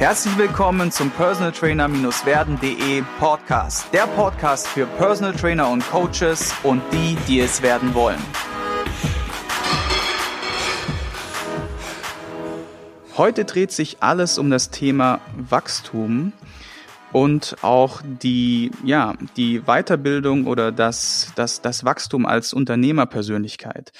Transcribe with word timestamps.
Herzlich 0.00 0.38
willkommen 0.38 0.90
zum 0.90 1.10
Personal 1.10 1.52
Trainer-werden.de 1.52 3.02
Podcast. 3.18 3.92
Der 3.92 4.06
Podcast 4.06 4.66
für 4.66 4.86
Personal 4.86 5.34
Trainer 5.34 5.68
und 5.68 5.86
Coaches 5.90 6.54
und 6.62 6.80
die, 6.90 7.18
die 7.28 7.40
es 7.40 7.60
werden 7.60 7.92
wollen. 7.92 8.18
Heute 13.18 13.44
dreht 13.44 13.72
sich 13.72 13.98
alles 14.00 14.38
um 14.38 14.48
das 14.48 14.70
Thema 14.70 15.20
Wachstum 15.36 16.32
und 17.12 17.56
auch 17.60 18.00
die, 18.02 18.70
ja, 18.82 19.16
die 19.36 19.60
Weiterbildung 19.66 20.46
oder 20.46 20.72
das, 20.72 21.30
das, 21.36 21.60
das 21.60 21.84
Wachstum 21.84 22.24
als 22.24 22.54
Unternehmerpersönlichkeit. 22.54 23.92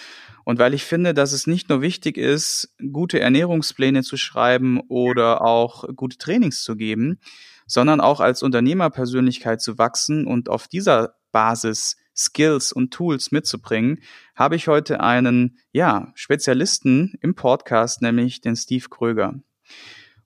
Und 0.45 0.59
weil 0.59 0.75
ich 0.75 0.85
finde, 0.85 1.15
dass 1.15 1.33
es 1.33 1.47
nicht 1.47 1.69
nur 1.69 1.83
wichtig 1.83 2.17
ist, 2.17 2.75
gute 2.93 3.21
Ernährungspläne 3.21 4.03
zu 4.03 4.17
schreiben 4.17 4.81
oder 4.89 5.43
auch 5.43 5.85
gute 5.95 6.19
Trainings 6.19 6.63
zu 6.63 6.77
geben, 6.77 7.21
sondern 7.67 8.01
auch 8.01 8.21
als 8.21 8.43
Unternehmerpersönlichkeit 8.43 9.61
zu 9.61 9.79
wachsen 9.79 10.27
und 10.27 10.49
auf 10.49 10.67
dieser 10.67 11.15
Basis 11.33 11.97
Skills 12.17 12.73
und 12.73 12.93
Tools 12.93 13.31
mitzubringen, 13.31 14.01
habe 14.35 14.57
ich 14.57 14.69
heute 14.69 15.01
einen, 15.01 15.59
ja, 15.73 16.13
Spezialisten 16.15 17.15
im 17.21 17.35
Podcast, 17.35 18.03
nämlich 18.03 18.41
den 18.41 18.57
Steve 18.57 18.89
Kröger. 18.89 19.35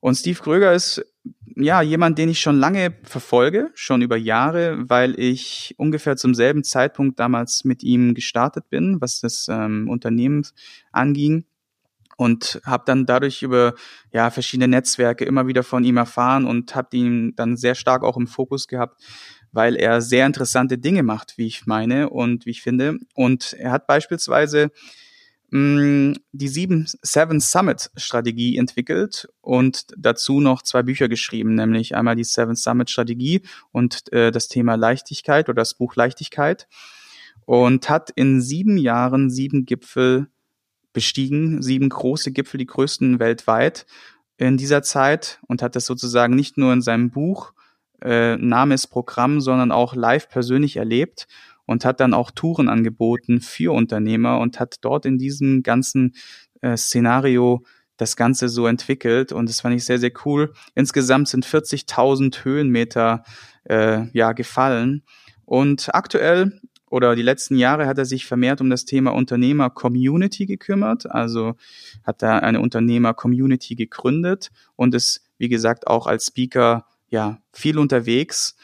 Und 0.01 0.17
Steve 0.17 0.39
Kröger 0.39 0.73
ist 0.73 1.05
ja, 1.57 1.83
jemand, 1.83 2.19
den 2.19 2.29
ich 2.29 2.41
schon 2.41 2.59
lange 2.59 2.95
verfolge, 3.05 3.71
schon 3.75 4.03
über 4.03 4.17
Jahre, 4.17 4.89
weil 4.89 5.19
ich 5.19 5.75
ungefähr 5.79 6.17
zum 6.17 6.35
selben 6.35 6.65
Zeitpunkt 6.65 7.21
damals 7.21 7.65
mit 7.65 7.83
ihm 7.83 8.15
gestartet 8.15 8.69
bin, 8.71 9.01
was 9.01 9.21
das 9.21 9.47
ähm, 9.49 9.89
Unternehmen 9.89 10.45
anging 10.91 11.45
und 12.17 12.61
habe 12.65 12.85
dann 12.87 13.07
dadurch 13.07 13.43
über 13.43 13.75
ja 14.13 14.31
verschiedene 14.31 14.69
Netzwerke 14.69 15.25
immer 15.25 15.47
wieder 15.47 15.63
von 15.63 15.85
ihm 15.85 15.97
erfahren 15.97 16.47
und 16.47 16.75
habe 16.75 16.97
ihn 16.97 17.35
dann 17.37 17.57
sehr 17.57 17.75
stark 17.75 18.03
auch 18.03 18.17
im 18.17 18.27
Fokus 18.27 18.69
gehabt, 18.69 19.03
weil 19.53 19.77
er 19.77 20.01
sehr 20.01 20.27
interessante 20.27 20.79
Dinge 20.79 21.03
macht, 21.03 21.39
wie 21.39 21.47
ich 21.47 21.67
meine 21.67 22.11
und 22.11 22.47
wie 22.47 22.51
ich 22.51 22.63
finde. 22.63 22.99
Und 23.15 23.55
er 23.55 23.71
hat 23.71 23.87
beispielsweise 23.87 24.71
Mm, 25.51 26.15
die 26.33 26.49
sieben 26.49 26.87
Seven 27.03 27.41
Summit 27.41 27.91
Strategie 27.97 28.57
entwickelt 28.57 29.29
und 29.41 29.87
dazu 29.97 30.41
noch 30.41 30.63
zwei 30.63 30.83
Bücher 30.83 31.09
geschrieben, 31.09 31.55
nämlich 31.55 31.95
einmal 31.95 32.17
die 32.17 32.25
Seven 32.25 32.57
Summit 32.57 32.91
Strategie 32.91 33.43
und 33.71 34.13
äh, 34.13 34.31
das 34.31 34.49
Thema 34.49 34.75
Leichtigkeit 34.77 35.49
oder 35.49 35.61
das 35.61 35.75
Buch 35.75 35.97
Leichtigkeit 35.97 36.67
und 37.45 37.89
hat 37.89 38.11
in 38.11 38.41
sieben 38.41 38.79
Jahren 38.79 39.31
sieben 39.31 39.67
Gipfel 39.67 40.29
bestiegen, 40.93 41.63
sieben 41.63 41.89
große 41.89 42.33
Gipfel, 42.33 42.59
die 42.59 42.67
größten 42.67 43.19
weltweit 43.19 43.87
in 44.39 44.57
dieser 44.57 44.83
Zeit 44.83 45.41
und 45.47 45.63
hat 45.63 45.77
das 45.77 45.87
sozusagen 45.87 46.35
nicht 46.35 46.57
nur 46.57 46.73
in 46.73 46.83
seinem 46.83 47.11
Buch 47.11 47.53
äh, 48.03 48.37
Name 48.37 48.75
ist 48.75 48.89
Programm, 48.89 49.41
sondern 49.41 49.73
auch 49.73 49.95
live 49.95 50.29
persönlich 50.29 50.77
erlebt 50.77 51.27
und 51.67 51.85
hat 51.85 52.01
dann 52.01 52.15
auch 52.15 52.31
Touren 52.31 52.69
angeboten 52.69 53.41
für 53.41 53.73
Unternehmer 53.73 54.39
und 54.39 54.61
hat 54.61 54.77
dort 54.83 55.07
in 55.07 55.19
diesem 55.19 55.63
ganzen 55.63 56.15
äh, 56.61 56.77
Szenario 56.77 57.65
das 57.97 58.17
Ganze 58.17 58.49
so 58.49 58.67
entwickelt 58.67 59.33
und 59.33 59.49
das 59.49 59.61
fand 59.61 59.77
ich 59.77 59.85
sehr, 59.85 59.99
sehr 59.99 60.13
cool. 60.25 60.53
Insgesamt 60.75 61.29
sind 61.29 61.47
40.000 61.47 62.45
Höhenmeter 62.45 63.25
äh, 63.65 64.09
ja 64.13 64.33
gefallen 64.33 65.05
und 65.45 65.95
aktuell 65.95 66.61
oder 66.91 67.17
die 67.17 67.23
letzten 67.23 67.57
Jahre 67.57 67.87
hat 67.87 67.99
er 67.99 68.05
sich 68.05 68.25
vermehrt 68.25 68.61
um 68.61 68.71
das 68.71 68.85
Thema 68.85 69.11
Unternehmer-Community 69.11 70.47
gekümmert, 70.47 71.11
also 71.11 71.55
hat 72.05 72.23
er 72.23 72.45
eine 72.45 72.61
Unternehmer-Community 72.61 73.75
gegründet 73.75 74.51
und 74.77 74.95
ist, 74.95 75.25
wie 75.37 75.49
gesagt, 75.49 75.89
auch 75.89 76.07
als 76.07 76.27
Speaker 76.27 76.87
ja 77.09 77.39
viel 77.53 77.79
unterwegs 77.79 78.55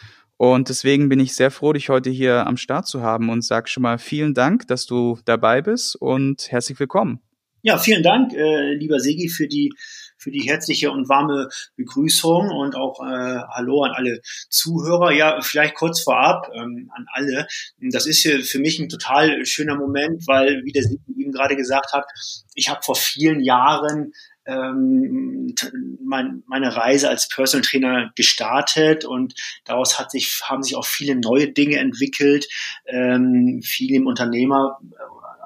und 0.41 0.71
deswegen 0.71 1.11
bin 1.11 1.21
ich 1.21 1.35
sehr 1.35 1.51
froh, 1.51 1.75
dich 1.75 1.91
heute 1.91 2.09
hier 2.09 2.47
am 2.47 2.57
Start 2.57 2.87
zu 2.87 3.03
haben 3.03 3.29
und 3.29 3.45
sag 3.45 3.69
schon 3.69 3.83
mal 3.83 3.99
vielen 3.99 4.33
Dank, 4.33 4.67
dass 4.69 4.87
du 4.87 5.19
dabei 5.27 5.61
bist 5.61 5.97
und 5.97 6.51
herzlich 6.51 6.81
willkommen. 6.81 7.21
Ja, 7.61 7.77
vielen 7.77 8.03
Dank, 8.03 8.33
äh, 8.33 8.73
lieber 8.73 9.01
Segi, 9.01 9.29
für 9.29 9.47
die 9.47 9.71
für 10.17 10.31
die 10.31 10.49
herzliche 10.49 10.91
und 10.91 11.11
warme 11.11 11.49
Begrüßung 11.77 12.49
und 12.49 12.75
auch 12.75 13.01
äh, 13.01 13.41
Hallo 13.51 13.83
an 13.83 13.93
alle 13.93 14.21
Zuhörer. 14.49 15.13
Ja, 15.13 15.43
vielleicht 15.43 15.75
kurz 15.75 16.01
vorab 16.01 16.51
ähm, 16.55 16.91
an 16.95 17.05
alle. 17.13 17.47
Das 17.79 18.07
ist 18.07 18.23
hier 18.23 18.43
für 18.43 18.61
mich 18.61 18.79
ein 18.79 18.89
total 18.89 19.45
schöner 19.45 19.77
Moment, 19.77 20.27
weil, 20.27 20.63
wie 20.65 20.73
der 20.73 20.85
Sigi 20.85 21.03
eben 21.19 21.33
gerade 21.33 21.57
gesagt 21.57 21.93
hat, 21.93 22.07
ich 22.55 22.71
habe 22.71 22.81
vor 22.83 22.97
vielen 22.97 23.41
Jahren 23.41 24.13
ähm, 24.51 25.55
mein, 26.03 26.43
meine 26.47 26.77
Reise 26.77 27.09
als 27.09 27.29
Personal 27.29 27.65
Trainer 27.65 28.13
gestartet 28.17 29.05
und 29.05 29.35
daraus 29.65 29.99
hat 29.99 30.11
sich, 30.11 30.41
haben 30.45 30.63
sich 30.63 30.77
auch 30.77 30.87
viele 30.87 31.15
neue 31.15 31.53
Dinge 31.53 31.77
entwickelt, 31.77 32.49
ähm, 32.87 33.61
viel 33.63 33.95
im 33.95 34.07
Unternehmer 34.07 34.79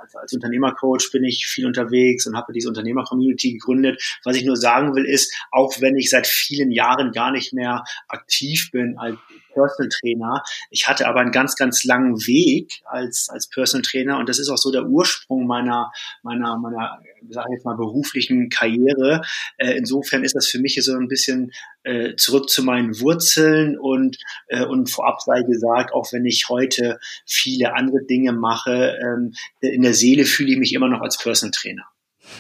als, 0.05 0.15
als 0.17 0.33
Unternehmercoach 0.33 1.11
bin 1.13 1.25
ich 1.25 1.47
viel 1.47 1.67
unterwegs 1.67 2.27
und 2.27 2.37
habe 2.37 2.53
diese 2.53 2.69
Unternehmer-Community 2.69 3.53
gegründet. 3.55 4.03
Was 4.23 4.37
ich 4.37 4.45
nur 4.45 4.57
sagen 4.57 4.95
will, 4.95 5.05
ist, 5.05 5.35
auch 5.51 5.81
wenn 5.81 5.97
ich 5.97 6.11
seit 6.11 6.27
vielen 6.27 6.71
Jahren 6.71 7.13
gar 7.13 7.33
nicht 7.33 7.53
mehr 7.53 7.85
aktiv 8.09 8.71
bin 8.71 8.99
als 8.99 9.17
Personal 9.55 9.89
Trainer, 9.89 10.43
ich 10.71 10.89
hatte 10.89 11.07
aber 11.09 11.21
einen 11.21 11.33
ganz, 11.33 11.57
ganz 11.57 11.85
langen 11.85 12.19
Weg 12.27 12.83
als, 12.85 13.29
als 13.31 13.49
Personal 13.49 13.83
Trainer 13.83 14.19
und 14.19 14.29
das 14.29 14.39
ist 14.39 14.49
auch 14.49 14.59
so 14.59 14.71
der 14.71 14.85
Ursprung 14.85 15.47
meiner, 15.47 15.93
meiner, 16.23 16.59
meiner, 16.59 17.01
sage 17.31 17.49
ich 17.51 17.57
jetzt 17.57 17.65
mal, 17.65 17.77
beruflichen 17.77 18.49
Karriere. 18.49 19.23
Äh, 19.57 19.73
insofern 19.73 20.25
ist 20.25 20.35
das 20.35 20.47
für 20.47 20.59
mich 20.59 20.79
so 20.83 20.95
ein 20.95 21.09
bisschen 21.09 21.53
äh, 21.85 22.17
zurück 22.17 22.49
zu 22.49 22.63
meinen 22.63 22.99
Wurzeln 23.01 23.79
und, 23.79 24.19
äh, 24.49 24.65
und 24.65 24.91
vorab 24.91 25.21
sei 25.21 25.43
gesagt, 25.43 25.93
auch 25.93 26.13
wenn 26.13 26.25
ich 26.25 26.49
heute 26.49 26.99
viele 27.27 27.75
andere 27.75 28.05
Dinge 28.05 28.33
mache, 28.33 28.99
ähm, 29.01 29.33
in 29.61 29.83
der 29.83 29.95
Seele 29.95 30.25
fühle 30.25 30.53
ich 30.53 30.59
mich 30.59 30.73
immer 30.73 30.89
noch 30.89 31.01
als 31.01 31.19
Personal 31.19 31.53
Trainer. 31.53 31.85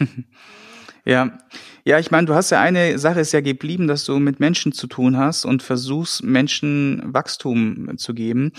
ja, 1.04 1.38
ja, 1.86 1.98
ich 1.98 2.10
meine, 2.10 2.26
du 2.26 2.34
hast 2.34 2.48
ja 2.48 2.62
eine 2.62 2.98
Sache 2.98 3.20
ist 3.20 3.32
ja 3.32 3.42
geblieben, 3.42 3.88
dass 3.88 4.04
du 4.04 4.18
mit 4.18 4.40
Menschen 4.40 4.72
zu 4.72 4.86
tun 4.86 5.18
hast 5.18 5.44
und 5.44 5.62
versuchst, 5.62 6.24
Menschen 6.24 7.02
Wachstum 7.04 7.98
zu 7.98 8.14
geben. 8.14 8.52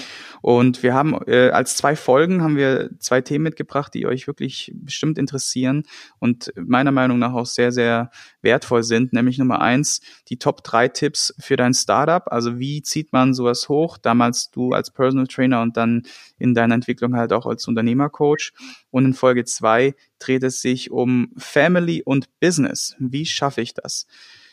Und 0.43 0.83
wir 0.83 0.93
haben 0.93 1.19
äh, 1.25 1.49
als 1.49 1.75
zwei 1.75 1.95
Folgen 1.95 2.43
haben 2.43 2.55
wir 2.55 2.91
zwei 2.99 3.21
Themen 3.21 3.41
mitgebracht, 3.41 3.95
die 3.95 4.05
euch 4.05 4.27
wirklich 4.27 4.71
bestimmt 4.75 5.17
interessieren 5.17 5.85
und 6.19 6.53
meiner 6.55 6.91
Meinung 6.91 7.17
nach 7.17 7.33
auch 7.33 7.47
sehr, 7.47 7.71
sehr 7.71 8.11
wertvoll 8.43 8.83
sind. 8.83 9.11
Nämlich 9.11 9.39
Nummer 9.39 9.59
eins, 9.59 10.01
die 10.29 10.37
Top 10.37 10.63
drei 10.63 10.87
Tipps 10.87 11.33
für 11.39 11.55
dein 11.55 11.73
Startup. 11.73 12.31
Also 12.31 12.59
wie 12.59 12.83
zieht 12.83 13.11
man 13.11 13.33
sowas 13.33 13.69
hoch? 13.69 13.97
Damals 13.97 14.51
du 14.51 14.73
als 14.73 14.91
Personal 14.91 15.25
Trainer 15.25 15.63
und 15.63 15.77
dann 15.77 16.03
in 16.37 16.53
deiner 16.53 16.75
Entwicklung 16.75 17.15
halt 17.15 17.33
auch 17.33 17.47
als 17.47 17.67
Unternehmercoach. 17.67 18.53
Und 18.91 19.05
in 19.05 19.13
Folge 19.13 19.45
zwei 19.45 19.95
dreht 20.19 20.43
es 20.43 20.61
sich 20.61 20.91
um 20.91 21.31
Family 21.37 22.01
und 22.03 22.27
Business. 22.39 22.95
Schaffe 23.23 23.61
ich 23.61 23.73
das? 23.73 24.07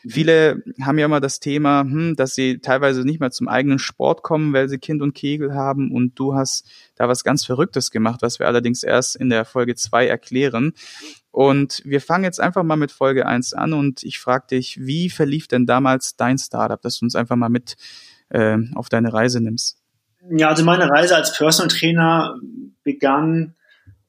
Mhm. 0.04 0.10
Viele 0.10 0.62
haben 0.80 0.98
ja 0.98 1.06
immer 1.06 1.20
das 1.20 1.40
Thema, 1.40 1.80
hm, 1.80 2.14
dass 2.14 2.34
sie 2.34 2.58
teilweise 2.58 3.04
nicht 3.04 3.18
mehr 3.18 3.30
zum 3.32 3.48
eigenen 3.48 3.78
Sport 3.78 4.22
kommen, 4.22 4.52
weil 4.52 4.68
sie 4.68 4.78
Kind 4.78 5.02
und 5.02 5.14
Kegel 5.14 5.54
haben. 5.54 5.90
Und 5.90 6.18
du 6.18 6.34
hast 6.34 6.70
da 6.94 7.08
was 7.08 7.24
ganz 7.24 7.44
Verrücktes 7.44 7.90
gemacht, 7.90 8.22
was 8.22 8.38
wir 8.38 8.46
allerdings 8.46 8.82
erst 8.82 9.16
in 9.16 9.30
der 9.30 9.44
Folge 9.44 9.74
zwei 9.74 10.06
erklären. 10.06 10.74
Und 11.30 11.82
wir 11.84 12.00
fangen 12.00 12.24
jetzt 12.24 12.40
einfach 12.40 12.62
mal 12.62 12.76
mit 12.76 12.92
Folge 12.92 13.26
eins 13.26 13.54
an 13.54 13.72
und 13.72 14.02
ich 14.02 14.18
frage 14.18 14.48
dich, 14.50 14.78
wie 14.80 15.08
verlief 15.08 15.48
denn 15.48 15.66
damals 15.66 16.14
dein 16.16 16.36
Startup, 16.38 16.80
dass 16.80 16.98
du 16.98 17.06
uns 17.06 17.16
einfach 17.16 17.36
mal 17.36 17.48
mit 17.48 17.76
äh, 18.28 18.58
auf 18.74 18.90
deine 18.90 19.12
Reise 19.12 19.40
nimmst? 19.40 19.78
Ja, 20.30 20.48
also 20.48 20.62
meine 20.62 20.88
Reise 20.88 21.16
als 21.16 21.36
Personal 21.36 21.68
Trainer 21.68 22.36
begann, 22.84 23.54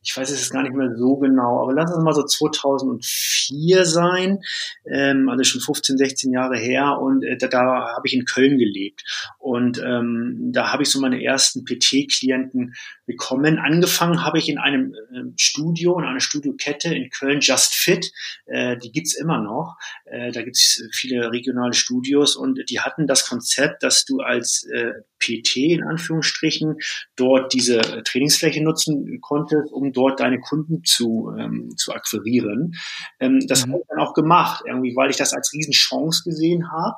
ich 0.04 0.16
weiß 0.16 0.30
es 0.32 0.50
gar 0.50 0.64
nicht 0.64 0.76
mehr 0.76 0.96
so 0.96 1.16
genau, 1.16 1.64
aber 1.64 1.74
lass 1.74 1.92
es 1.92 2.04
mal 2.04 2.14
so 2.14 2.24
2004 2.24 3.86
sein, 3.86 4.40
ähm, 4.86 5.30
also 5.30 5.44
schon 5.44 5.62
15, 5.62 5.98
16 5.98 6.34
Jahre 6.34 6.58
her 6.58 7.00
und 7.00 7.24
äh, 7.24 7.38
da, 7.38 7.48
da 7.48 7.94
habe 7.96 8.06
ich 8.06 8.14
in 8.14 8.26
Köln 8.26 8.58
gelebt. 8.58 9.04
Und 9.40 9.82
ähm, 9.84 10.52
da 10.54 10.72
habe 10.74 10.84
ich 10.84 10.90
so 10.90 11.00
meine 11.00 11.24
ersten 11.24 11.64
PT-Klienten 11.64 12.74
bekommen. 13.06 13.60
Angefangen 13.60 14.24
habe 14.24 14.38
ich 14.38 14.50
in 14.50 14.58
einem 14.58 14.94
äh, 14.94 15.24
Studio, 15.38 15.98
in 16.00 16.06
einer 16.06 16.20
Studiokette 16.20 16.94
in 16.94 17.10
Köln, 17.10 17.40
Just 17.42 17.74
Fit, 17.74 18.12
äh, 18.46 18.78
die 18.78 18.92
gibt's 18.92 19.16
immer 19.16 19.42
noch, 19.42 19.78
äh, 20.06 20.32
da 20.32 20.42
gibt's 20.42 20.84
viele 20.92 21.32
regionale 21.32 21.74
Studios 21.74 22.36
und 22.36 22.70
die 22.70 22.80
hatten 22.82 23.08
das 23.08 23.28
Konzept, 23.28 23.84
dass 23.84 24.06
du 24.06 24.20
als 24.20 24.68
äh, 24.74 24.92
PT 25.24 25.58
in 25.58 25.84
Anführungsstrichen 25.84 26.78
dort 27.16 27.54
diese 27.54 27.80
Trainingsfläche 28.04 28.64
nutzen 28.64 29.20
konntest, 29.22 29.72
um 29.72 29.94
dort 29.94 30.20
deine 30.20 30.40
Kunden 30.40 30.84
zu, 30.84 31.34
ähm, 31.38 31.74
zu 31.78 31.94
akquirieren. 31.94 32.76
Ähm, 33.20 33.46
das 33.48 33.66
mhm. 33.66 33.74
habe 33.74 33.82
ich 33.82 33.88
dann 33.90 34.00
auch 34.00 34.14
gemacht, 34.14 34.64
irgendwie, 34.68 34.96
weil 34.96 35.10
ich 35.10 35.18
das 35.18 35.34
als 35.34 35.54
Riesenchance 35.54 36.24
gesehen 36.24 36.72
habe. 36.72 36.98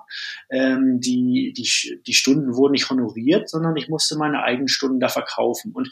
Ähm, 0.50 1.00
die, 1.00 1.54
die, 1.56 2.02
die 2.06 2.14
Stunden 2.14 2.56
wurden 2.56 2.74
nicht 2.74 2.90
honoriert, 2.90 3.50
sondern 3.50 3.76
ich 3.76 3.90
musste 3.90 4.18
meine 4.18 4.44
eigenen 4.44 4.68
Stunden 4.68 5.00
da 5.00 5.10
verkaufen. 5.10 5.72
Und 5.74 5.90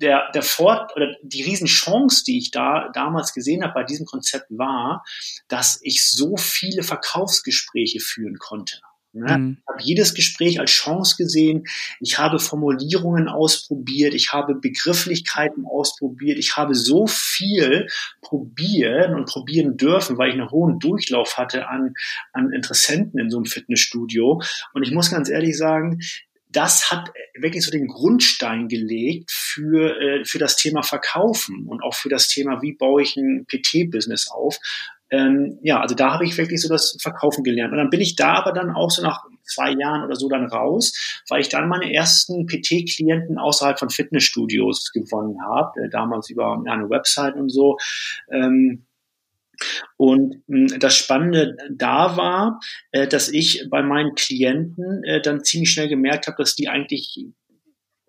der, 0.00 0.30
der 0.32 0.42
Fort 0.42 0.94
oder 0.96 1.14
die 1.22 1.42
Riesenchance, 1.42 2.24
die 2.24 2.38
ich 2.38 2.50
da 2.50 2.90
damals 2.92 3.32
gesehen 3.32 3.62
habe 3.62 3.74
bei 3.74 3.84
diesem 3.84 4.06
Konzept 4.06 4.46
war, 4.50 5.04
dass 5.48 5.80
ich 5.82 6.08
so 6.08 6.36
viele 6.36 6.82
Verkaufsgespräche 6.82 8.00
führen 8.00 8.38
konnte. 8.38 8.80
Ne? 9.14 9.38
Mhm. 9.38 9.58
Ich 9.60 9.68
habe 9.68 9.82
jedes 9.82 10.14
Gespräch 10.14 10.60
als 10.60 10.70
Chance 10.70 11.16
gesehen. 11.16 11.64
Ich 12.00 12.18
habe 12.18 12.38
Formulierungen 12.38 13.28
ausprobiert. 13.28 14.14
Ich 14.14 14.32
habe 14.32 14.54
Begrifflichkeiten 14.54 15.64
ausprobiert. 15.64 16.38
Ich 16.38 16.56
habe 16.56 16.74
so 16.74 17.06
viel 17.06 17.86
probieren 18.20 19.14
und 19.14 19.26
probieren 19.26 19.76
dürfen, 19.76 20.18
weil 20.18 20.30
ich 20.30 20.34
einen 20.34 20.50
hohen 20.50 20.78
Durchlauf 20.80 21.38
hatte 21.38 21.68
an, 21.68 21.94
an 22.32 22.52
Interessenten 22.52 23.20
in 23.20 23.30
so 23.30 23.38
einem 23.38 23.46
Fitnessstudio. 23.46 24.42
Und 24.72 24.82
ich 24.82 24.90
muss 24.90 25.10
ganz 25.10 25.28
ehrlich 25.28 25.56
sagen, 25.56 26.00
das 26.54 26.90
hat 26.90 27.12
wirklich 27.36 27.64
so 27.64 27.70
den 27.70 27.88
Grundstein 27.88 28.68
gelegt 28.68 29.30
für, 29.30 30.00
äh, 30.00 30.24
für 30.24 30.38
das 30.38 30.56
Thema 30.56 30.82
Verkaufen 30.82 31.66
und 31.66 31.82
auch 31.82 31.94
für 31.94 32.08
das 32.08 32.28
Thema, 32.28 32.62
wie 32.62 32.72
baue 32.72 33.02
ich 33.02 33.16
ein 33.16 33.44
PT-Business 33.46 34.30
auf. 34.30 34.58
Ähm, 35.14 35.58
ja, 35.62 35.80
also 35.80 35.94
da 35.94 36.12
habe 36.12 36.24
ich 36.24 36.36
wirklich 36.36 36.60
so 36.60 36.68
das 36.68 36.96
Verkaufen 37.00 37.44
gelernt. 37.44 37.72
Und 37.72 37.78
dann 37.78 37.90
bin 37.90 38.00
ich 38.00 38.16
da 38.16 38.34
aber 38.34 38.52
dann 38.52 38.70
auch 38.70 38.90
so 38.90 39.00
nach 39.02 39.24
zwei 39.44 39.70
Jahren 39.72 40.02
oder 40.02 40.16
so 40.16 40.28
dann 40.28 40.46
raus, 40.46 41.22
weil 41.28 41.40
ich 41.40 41.48
dann 41.48 41.68
meine 41.68 41.92
ersten 41.92 42.46
PT-Klienten 42.46 43.38
außerhalb 43.38 43.78
von 43.78 43.90
Fitnessstudios 43.90 44.90
gewonnen 44.92 45.40
habe, 45.42 45.84
äh, 45.84 45.88
damals 45.88 46.30
über 46.30 46.60
eine 46.66 46.90
Website 46.90 47.36
und 47.36 47.50
so. 47.50 47.78
Ähm, 48.30 48.86
und 49.96 50.42
mh, 50.48 50.72
hm, 50.72 50.80
das 50.80 50.96
Spannende 50.96 51.56
da 51.70 52.16
war, 52.16 52.60
äh, 52.90 53.06
dass 53.06 53.28
ich 53.28 53.68
bei 53.70 53.82
meinen 53.82 54.16
Klienten 54.16 55.04
äh, 55.04 55.22
dann 55.22 55.44
ziemlich 55.44 55.70
schnell 55.70 55.88
gemerkt 55.88 56.26
habe, 56.26 56.38
dass 56.38 56.56
die 56.56 56.68
eigentlich 56.68 57.24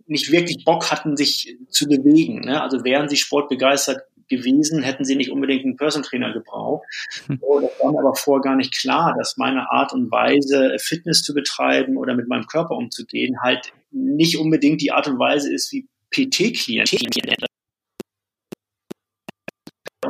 nicht 0.08 0.32
wirklich 0.32 0.66
Bock 0.66 0.92
hatten, 0.92 1.18
sich 1.18 1.56
zu 1.70 1.88
bewegen. 1.88 2.42
Ne? 2.42 2.62
Also 2.62 2.84
wären 2.84 3.10
sie 3.10 3.18
sportbegeistert 3.18 4.02
gewesen, 4.30 4.82
hätten 4.82 5.06
sie 5.06 5.16
nicht 5.16 5.32
unbedingt 5.32 5.66
einen 5.66 5.78
Personal 5.78 6.08
Trainer 6.08 6.34
gebraucht. 6.34 6.86
Hm. 7.28 7.40
So, 7.42 7.60
das 7.60 7.72
war 7.82 7.92
mir 7.92 8.00
aber 8.00 8.16
vorher 8.16 8.42
gar 8.42 8.56
nicht 8.56 8.78
klar, 8.78 9.16
dass 9.18 9.38
meine 9.38 9.72
Art 9.72 9.94
und 9.94 10.12
Weise, 10.12 10.76
Fitness 10.80 11.24
zu 11.24 11.34
betreiben 11.34 11.98
oder 11.98 12.16
mit 12.16 12.28
meinem 12.28 12.48
Körper 12.48 12.76
umzugehen, 12.76 13.42
halt 13.42 13.74
nicht 13.92 14.38
unbedingt 14.38 14.82
die 14.82 14.92
Art 14.92 15.08
und 15.08 15.20
Weise 15.20 15.54
ist, 15.54 15.72
wie 15.72 15.88
PT-Klienten 16.12 17.00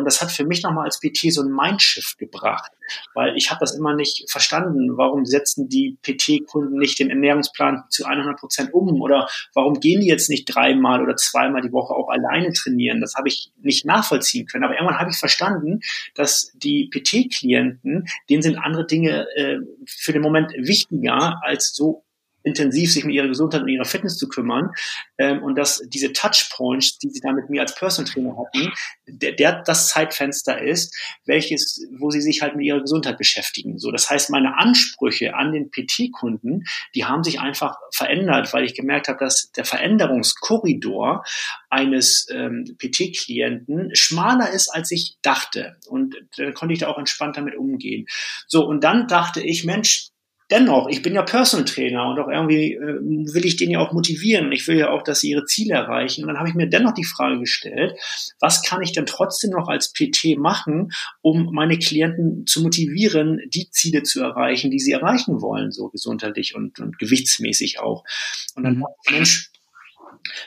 und 0.05 0.11
das 0.11 0.21
hat 0.21 0.31
für 0.31 0.45
mich 0.45 0.61
nochmal 0.61 0.85
als 0.85 0.99
PT 0.99 1.33
so 1.33 1.41
ein 1.41 1.51
Mindshift 1.51 2.19
gebracht, 2.19 2.71
weil 3.15 3.35
ich 3.35 3.49
habe 3.49 3.59
das 3.59 3.75
immer 3.75 3.95
nicht 3.95 4.29
verstanden. 4.29 4.97
Warum 4.97 5.25
setzen 5.25 5.67
die 5.67 5.97
PT-Kunden 6.03 6.77
nicht 6.77 6.99
den 6.99 7.09
Ernährungsplan 7.09 7.85
zu 7.89 8.05
100 8.05 8.37
Prozent 8.39 8.71
um? 8.71 9.01
Oder 9.01 9.27
warum 9.55 9.79
gehen 9.79 10.01
die 10.01 10.07
jetzt 10.07 10.29
nicht 10.29 10.45
dreimal 10.45 11.01
oder 11.01 11.15
zweimal 11.15 11.63
die 11.63 11.71
Woche 11.71 11.95
auch 11.95 12.09
alleine 12.09 12.53
trainieren? 12.53 13.01
Das 13.01 13.15
habe 13.15 13.29
ich 13.29 13.51
nicht 13.63 13.83
nachvollziehen 13.83 14.45
können. 14.45 14.63
Aber 14.63 14.75
irgendwann 14.75 14.99
habe 14.99 15.09
ich 15.09 15.17
verstanden, 15.17 15.79
dass 16.13 16.51
die 16.53 16.87
PT-Klienten, 16.91 18.05
denen 18.29 18.43
sind 18.43 18.59
andere 18.59 18.85
Dinge 18.85 19.25
äh, 19.35 19.57
für 19.87 20.13
den 20.13 20.21
Moment 20.21 20.51
wichtiger, 20.51 21.41
als 21.41 21.73
so 21.73 22.04
intensiv 22.45 22.93
sich 22.93 23.03
mit 23.03 23.13
ihrer 23.13 23.27
Gesundheit 23.27 23.61
und 23.63 23.67
ihrer 23.67 23.85
Fitness 23.85 24.17
zu 24.17 24.29
kümmern 24.29 24.71
ähm, 25.17 25.43
und 25.43 25.55
dass 25.55 25.81
diese 25.87 26.13
Touchpoints, 26.13 26.99
die 26.99 27.09
sie 27.09 27.19
da 27.19 27.33
mit 27.33 27.49
mir 27.49 27.61
als 27.61 27.75
Personal 27.75 28.11
Trainer 28.11 28.37
hatten, 28.37 28.71
der, 29.07 29.33
der 29.33 29.63
das 29.63 29.89
Zeitfenster 29.89 30.61
ist, 30.61 30.95
welches, 31.25 31.85
wo 31.97 32.11
sie 32.11 32.21
sich 32.21 32.41
halt 32.41 32.55
mit 32.55 32.65
ihrer 32.65 32.81
Gesundheit 32.81 33.17
beschäftigen. 33.17 33.79
So, 33.79 33.91
das 33.91 34.09
heißt, 34.09 34.29
meine 34.29 34.57
Ansprüche 34.57 35.35
an 35.35 35.51
den 35.51 35.71
PT-Kunden, 35.71 36.65
die 36.93 37.05
haben 37.05 37.23
sich 37.23 37.39
einfach 37.39 37.77
verändert, 37.91 38.53
weil 38.53 38.63
ich 38.63 38.75
gemerkt 38.75 39.07
habe, 39.07 39.19
dass 39.19 39.51
der 39.51 39.65
Veränderungskorridor 39.65 41.23
eines 41.69 42.27
ähm, 42.31 42.75
PT-Klienten 42.77 43.95
schmaler 43.95 44.51
ist, 44.51 44.69
als 44.69 44.91
ich 44.91 45.17
dachte. 45.21 45.77
Und 45.87 46.15
dann 46.37 46.53
konnte 46.53 46.73
ich 46.73 46.79
da 46.79 46.87
auch 46.87 46.99
entspannt 46.99 47.37
damit 47.37 47.55
umgehen. 47.55 48.05
So, 48.47 48.65
und 48.65 48.83
dann 48.83 49.07
dachte 49.07 49.41
ich, 49.41 49.65
Mensch, 49.65 50.09
dennoch, 50.51 50.87
ich 50.89 51.01
bin 51.01 51.15
ja 51.15 51.23
Personal 51.23 51.65
Trainer 51.65 52.07
und 52.07 52.19
auch 52.19 52.27
irgendwie 52.27 52.73
äh, 52.73 52.99
will 53.33 53.45
ich 53.45 53.55
den 53.57 53.71
ja 53.71 53.79
auch 53.79 53.93
motivieren. 53.93 54.51
Ich 54.51 54.67
will 54.67 54.77
ja 54.77 54.89
auch, 54.89 55.03
dass 55.03 55.19
sie 55.19 55.31
ihre 55.31 55.45
Ziele 55.45 55.75
erreichen. 55.75 56.23
Und 56.23 56.27
dann 56.27 56.37
habe 56.37 56.49
ich 56.49 56.55
mir 56.55 56.67
dennoch 56.67 56.93
die 56.93 57.03
Frage 57.03 57.39
gestellt, 57.39 57.97
was 58.39 58.63
kann 58.63 58.81
ich 58.81 58.91
denn 58.91 59.05
trotzdem 59.05 59.51
noch 59.51 59.67
als 59.67 59.93
PT 59.93 60.37
machen, 60.37 60.91
um 61.21 61.51
meine 61.51 61.77
Klienten 61.77 62.45
zu 62.45 62.61
motivieren, 62.61 63.41
die 63.47 63.69
Ziele 63.69 64.03
zu 64.03 64.21
erreichen, 64.21 64.71
die 64.71 64.79
sie 64.79 64.91
erreichen 64.91 65.41
wollen, 65.41 65.71
so 65.71 65.89
gesundheitlich 65.89 66.55
und, 66.55 66.79
und 66.79 66.99
gewichtsmäßig 66.99 67.79
auch. 67.79 68.03
Und 68.55 68.63
dann, 68.63 68.77
mhm. 68.77 68.85
Mensch, 69.11 69.51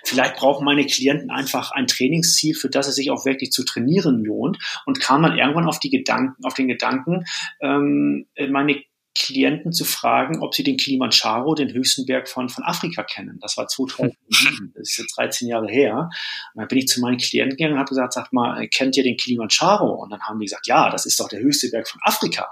Vielleicht 0.04 0.36
brauchen 0.36 0.64
meine 0.64 0.86
Klienten 0.86 1.30
einfach 1.30 1.70
ein 1.70 1.86
Trainingsziel, 1.86 2.54
für 2.54 2.68
das 2.68 2.88
es 2.88 2.96
sich 2.96 3.12
auch 3.12 3.24
wirklich 3.24 3.52
zu 3.52 3.64
trainieren 3.64 4.24
lohnt 4.24 4.58
und 4.86 4.98
kam 4.98 5.22
dann 5.22 5.38
irgendwann 5.38 5.68
auf 5.68 5.78
die 5.78 5.90
Gedanken, 5.90 6.44
auf 6.44 6.54
den 6.54 6.66
Gedanken, 6.66 7.24
ähm, 7.60 8.26
meine 8.50 8.82
Klienten 9.18 9.72
zu 9.72 9.84
fragen, 9.84 10.40
ob 10.40 10.54
sie 10.54 10.62
den 10.62 10.76
Kilimanjaro, 10.76 11.54
den 11.54 11.72
höchsten 11.72 12.06
Berg 12.06 12.28
von, 12.28 12.48
von 12.48 12.64
Afrika 12.64 13.02
kennen. 13.02 13.38
Das 13.40 13.56
war 13.56 13.66
2007, 13.66 14.16
das 14.74 14.90
ist 14.90 14.98
jetzt 14.98 15.18
13 15.18 15.48
Jahre 15.48 15.68
her. 15.68 16.08
Und 16.54 16.60
dann 16.60 16.68
bin 16.68 16.78
ich 16.78 16.86
zu 16.86 17.00
meinen 17.00 17.18
Klienten 17.18 17.56
gegangen 17.56 17.74
und 17.74 17.80
habe 17.80 17.88
gesagt, 17.88 18.12
sag 18.12 18.32
mal, 18.32 18.66
kennt 18.68 18.96
ihr 18.96 19.02
den 19.02 19.16
Kilimanjaro? 19.16 20.02
Und 20.02 20.10
dann 20.10 20.22
haben 20.22 20.38
die 20.38 20.46
gesagt, 20.46 20.66
ja, 20.66 20.88
das 20.90 21.04
ist 21.04 21.18
doch 21.18 21.28
der 21.28 21.40
höchste 21.40 21.68
Berg 21.70 21.88
von 21.88 22.00
Afrika. 22.04 22.48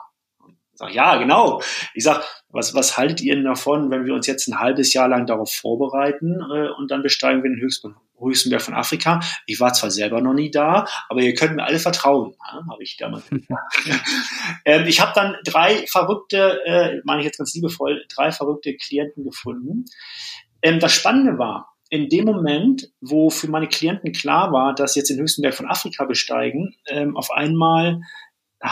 Ich 0.76 0.78
sage, 0.78 0.92
ja, 0.92 1.16
genau. 1.16 1.62
Ich 1.94 2.04
sage, 2.04 2.22
was, 2.50 2.74
was 2.74 2.98
haltet 2.98 3.22
ihr 3.22 3.34
denn 3.34 3.44
davon, 3.44 3.90
wenn 3.90 4.04
wir 4.04 4.12
uns 4.12 4.26
jetzt 4.26 4.46
ein 4.46 4.60
halbes 4.60 4.92
Jahr 4.92 5.08
lang 5.08 5.24
darauf 5.24 5.50
vorbereiten 5.50 6.38
äh, 6.52 6.68
und 6.68 6.90
dann 6.90 7.02
besteigen 7.02 7.42
wir 7.42 7.48
den 7.48 7.58
höchsten, 7.58 7.96
höchsten 8.20 8.50
Berg 8.50 8.60
von 8.60 8.74
Afrika? 8.74 9.20
Ich 9.46 9.58
war 9.58 9.72
zwar 9.72 9.90
selber 9.90 10.20
noch 10.20 10.34
nie 10.34 10.50
da, 10.50 10.86
aber 11.08 11.22
ihr 11.22 11.32
könnt 11.32 11.56
mir 11.56 11.64
alle 11.64 11.78
vertrauen, 11.78 12.34
ja, 12.52 12.60
habe 12.70 12.82
ich 12.82 12.98
damals 12.98 13.26
gesagt. 13.30 13.88
ähm, 14.66 14.86
ich 14.86 15.00
habe 15.00 15.12
dann 15.14 15.36
drei 15.46 15.86
verrückte, 15.86 16.60
äh, 16.66 17.00
meine 17.04 17.22
ich 17.22 17.24
jetzt 17.24 17.38
ganz 17.38 17.54
liebevoll, 17.54 18.04
drei 18.14 18.30
verrückte 18.30 18.76
Klienten 18.76 19.24
gefunden. 19.24 19.86
Ähm, 20.60 20.78
das 20.78 20.92
Spannende 20.92 21.38
war, 21.38 21.74
in 21.88 22.10
dem 22.10 22.26
Moment, 22.26 22.92
wo 23.00 23.30
für 23.30 23.48
meine 23.48 23.68
Klienten 23.68 24.12
klar 24.12 24.52
war, 24.52 24.74
dass 24.74 24.92
sie 24.92 25.00
jetzt 25.00 25.08
den 25.08 25.20
höchsten 25.20 25.40
Berg 25.40 25.54
von 25.54 25.70
Afrika 25.70 26.04
besteigen, 26.04 26.74
ähm, 26.86 27.16
auf 27.16 27.30
einmal 27.30 28.02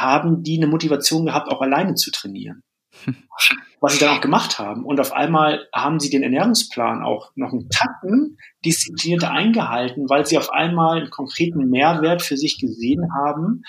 haben 0.01 0.43
die 0.43 0.57
eine 0.57 0.67
Motivation 0.67 1.27
gehabt, 1.27 1.49
auch 1.49 1.61
alleine 1.61 1.95
zu 1.95 2.11
trainieren 2.11 2.63
was 3.81 3.95
sie 3.95 3.99
dann 3.99 4.17
auch 4.17 4.21
gemacht 4.21 4.59
haben. 4.59 4.85
Und 4.85 5.01
auf 5.01 5.13
einmal 5.13 5.69
haben 5.75 6.01
sie 6.01 6.11
den 6.11 6.23
Ernährungsplan 6.23 7.03
auch 7.03 7.33
noch 7.35 7.53
einen 7.53 7.69
Tacken 7.69 8.39
disziplinierter 8.65 9.31
eingehalten, 9.31 10.09
weil 10.09 10.27
sie 10.27 10.39
auf 10.39 10.51
einmal 10.51 10.99
einen 10.99 11.11
konkreten 11.11 11.69
Mehrwert 11.69 12.23
für 12.23 12.37
sich 12.37 12.59
gesehen 12.59 13.09
haben, 13.15 13.63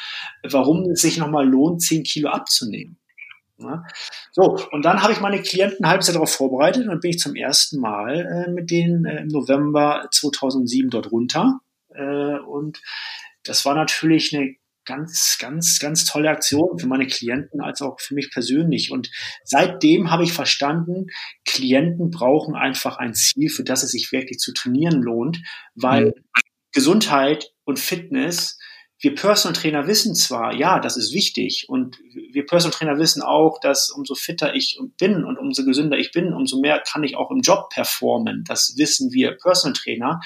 warum 0.43 0.89
es 0.91 1.01
sich 1.01 1.17
nochmal 1.17 1.47
lohnt, 1.47 1.81
10 1.81 2.03
Kilo 2.03 2.29
abzunehmen. 2.29 2.97
So, 4.33 4.57
und 4.71 4.83
dann 4.83 5.01
habe 5.01 5.13
ich 5.13 5.21
meine 5.21 5.41
Klienten 5.41 5.85
ein 5.85 5.89
halbes 5.89 6.07
Jahr 6.07 6.15
darauf 6.15 6.33
vorbereitet 6.33 6.83
und 6.83 6.89
dann 6.89 6.99
bin 6.99 7.11
ich 7.11 7.19
zum 7.19 7.35
ersten 7.35 7.79
Mal 7.79 8.47
äh, 8.47 8.51
mit 8.51 8.69
denen 8.69 9.05
äh, 9.05 9.21
im 9.21 9.29
November 9.29 10.09
2007 10.11 10.89
dort 10.89 11.09
runter. 11.09 11.61
Äh, 11.93 12.37
und 12.39 12.81
das 13.43 13.65
war 13.65 13.73
natürlich 13.73 14.35
eine 14.35 14.55
ganz, 14.85 15.37
ganz, 15.39 15.79
ganz 15.79 16.05
tolle 16.05 16.29
Aktion 16.29 16.79
für 16.79 16.87
meine 16.87 17.07
Klienten 17.07 17.61
als 17.61 17.81
auch 17.81 17.99
für 17.99 18.13
mich 18.13 18.31
persönlich. 18.31 18.91
Und 18.91 19.09
seitdem 19.43 20.11
habe 20.11 20.23
ich 20.23 20.33
verstanden, 20.33 21.07
Klienten 21.45 22.11
brauchen 22.11 22.55
einfach 22.55 22.97
ein 22.97 23.13
Ziel, 23.13 23.49
für 23.49 23.63
das 23.63 23.83
es 23.83 23.91
sich 23.91 24.11
wirklich 24.11 24.37
zu 24.37 24.53
trainieren 24.53 25.01
lohnt, 25.01 25.39
weil 25.73 26.07
mhm. 26.07 26.13
Gesundheit 26.71 27.51
und 27.63 27.79
Fitness 27.79 28.57
wir 28.99 29.13
Personal 29.13 29.53
Trainer 29.53 29.87
wissen 29.87 30.15
zwar, 30.15 30.55
ja, 30.55 30.79
das 30.79 30.95
ist 30.97 31.13
wichtig 31.13 31.65
und 31.67 31.99
wir 32.31 32.45
Personal 32.45 32.75
Trainer 32.75 32.97
wissen 32.97 33.21
auch, 33.21 33.59
dass 33.59 33.91
umso 33.91 34.15
fitter 34.15 34.55
ich 34.55 34.79
bin 34.97 35.25
und 35.25 35.37
umso 35.37 35.65
gesünder 35.65 35.97
ich 35.97 36.11
bin, 36.11 36.33
umso 36.33 36.59
mehr 36.59 36.79
kann 36.79 37.03
ich 37.03 37.15
auch 37.15 37.29
im 37.29 37.41
Job 37.41 37.69
performen. 37.69 38.43
Das 38.47 38.75
wissen 38.77 39.11
wir 39.11 39.37
Personal 39.37 39.73
Trainer. 39.73 40.21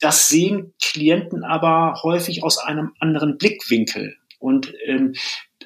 Das 0.00 0.28
sehen 0.28 0.74
Klienten 0.82 1.44
aber 1.44 2.00
häufig 2.02 2.42
aus 2.42 2.58
einem 2.58 2.92
anderen 2.98 3.38
Blickwinkel. 3.38 4.16
Und 4.38 4.72
ähm, 4.86 5.14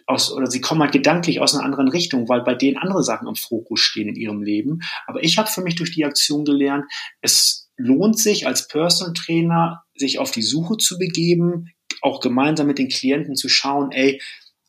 aus, 0.07 0.33
oder 0.33 0.49
sie 0.49 0.61
kommen 0.61 0.83
halt 0.83 0.93
gedanklich 0.93 1.41
aus 1.41 1.55
einer 1.55 1.65
anderen 1.65 1.89
Richtung, 1.89 2.29
weil 2.29 2.43
bei 2.43 2.55
denen 2.55 2.77
andere 2.77 3.03
Sachen 3.03 3.29
im 3.29 3.37
Fokus 3.37 3.81
stehen 3.81 4.09
in 4.09 4.17
ihrem 4.17 4.43
Leben. 4.43 4.81
Aber 5.07 5.23
ich 5.23 5.39
habe 5.39 5.49
für 5.49 5.63
mich 5.63 5.77
durch 5.77 5.93
die 5.93 6.05
Aktion 6.05 6.45
gelernt, 6.45 6.85
es 7.21 7.71
lohnt 7.77 8.19
sich 8.19 8.47
als 8.47 8.69
Personal 8.69 9.15
Trainer, 9.15 9.85
sich 9.97 10.19
auf 10.19 10.31
die 10.31 10.43
Suche 10.43 10.77
zu 10.77 10.99
begeben, 10.99 11.71
auch 12.03 12.21
gemeinsam 12.21 12.67
mit 12.67 12.79
den 12.79 12.89
Klienten 12.89 13.37
zu 13.37 13.49
schauen, 13.49 13.93
ey, 13.93 14.21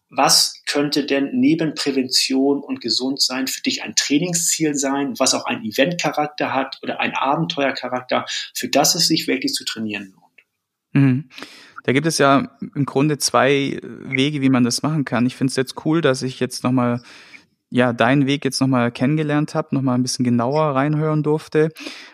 was 0.10 0.62
könnte 0.68 1.06
denn 1.06 1.32
neben 1.34 1.74
Prävention 1.74 2.60
und 2.62 2.82
Gesundsein 2.82 3.48
für 3.48 3.62
dich 3.62 3.84
ein 3.84 3.96
Trainingsziel 3.96 4.76
sein, 4.76 5.18
was 5.18 5.34
auch 5.34 5.46
einen 5.46 5.64
Eventcharakter 5.64 6.54
hat 6.54 6.80
oder 6.84 7.00
einen 7.00 7.16
Abenteuercharakter, 7.16 8.26
für 8.54 8.70
das 8.70 8.96
es 8.96 9.08
sich 9.08 9.28
wirklich 9.28 9.54
zu 9.54 9.66
trainieren 9.66 10.14
lohnt? 10.14 10.26
Mhm. 10.94 11.30
Da 11.84 11.94
gibt 11.94 12.08
es 12.08 12.18
ja 12.18 12.58
im 12.74 12.86
Grunde 12.86 13.20
zwei 13.20 13.80
Wege, 13.82 14.42
wie 14.42 14.50
man 14.50 14.64
das 14.64 14.82
machen 14.82 15.06
kann. 15.06 15.28
Ich 15.28 15.36
finde 15.36 15.52
es 15.52 15.56
jetzt 15.56 15.86
cool, 15.86 16.02
dass 16.02 16.24
ich 16.24 16.40
jetzt 16.40 16.64
nochmal 16.64 17.02
ja 17.70 17.94
deinen 17.94 18.26
Weg 18.26 18.46
jetzt 18.46 18.62
nochmal 18.62 18.92
kennengelernt 18.92 19.56
habe, 19.56 19.76
nochmal 19.76 19.96
ein 19.96 20.04
bisschen 20.04 20.26
genauer 20.26 20.76
reinhören 20.76 21.24
durfte, 21.24 21.70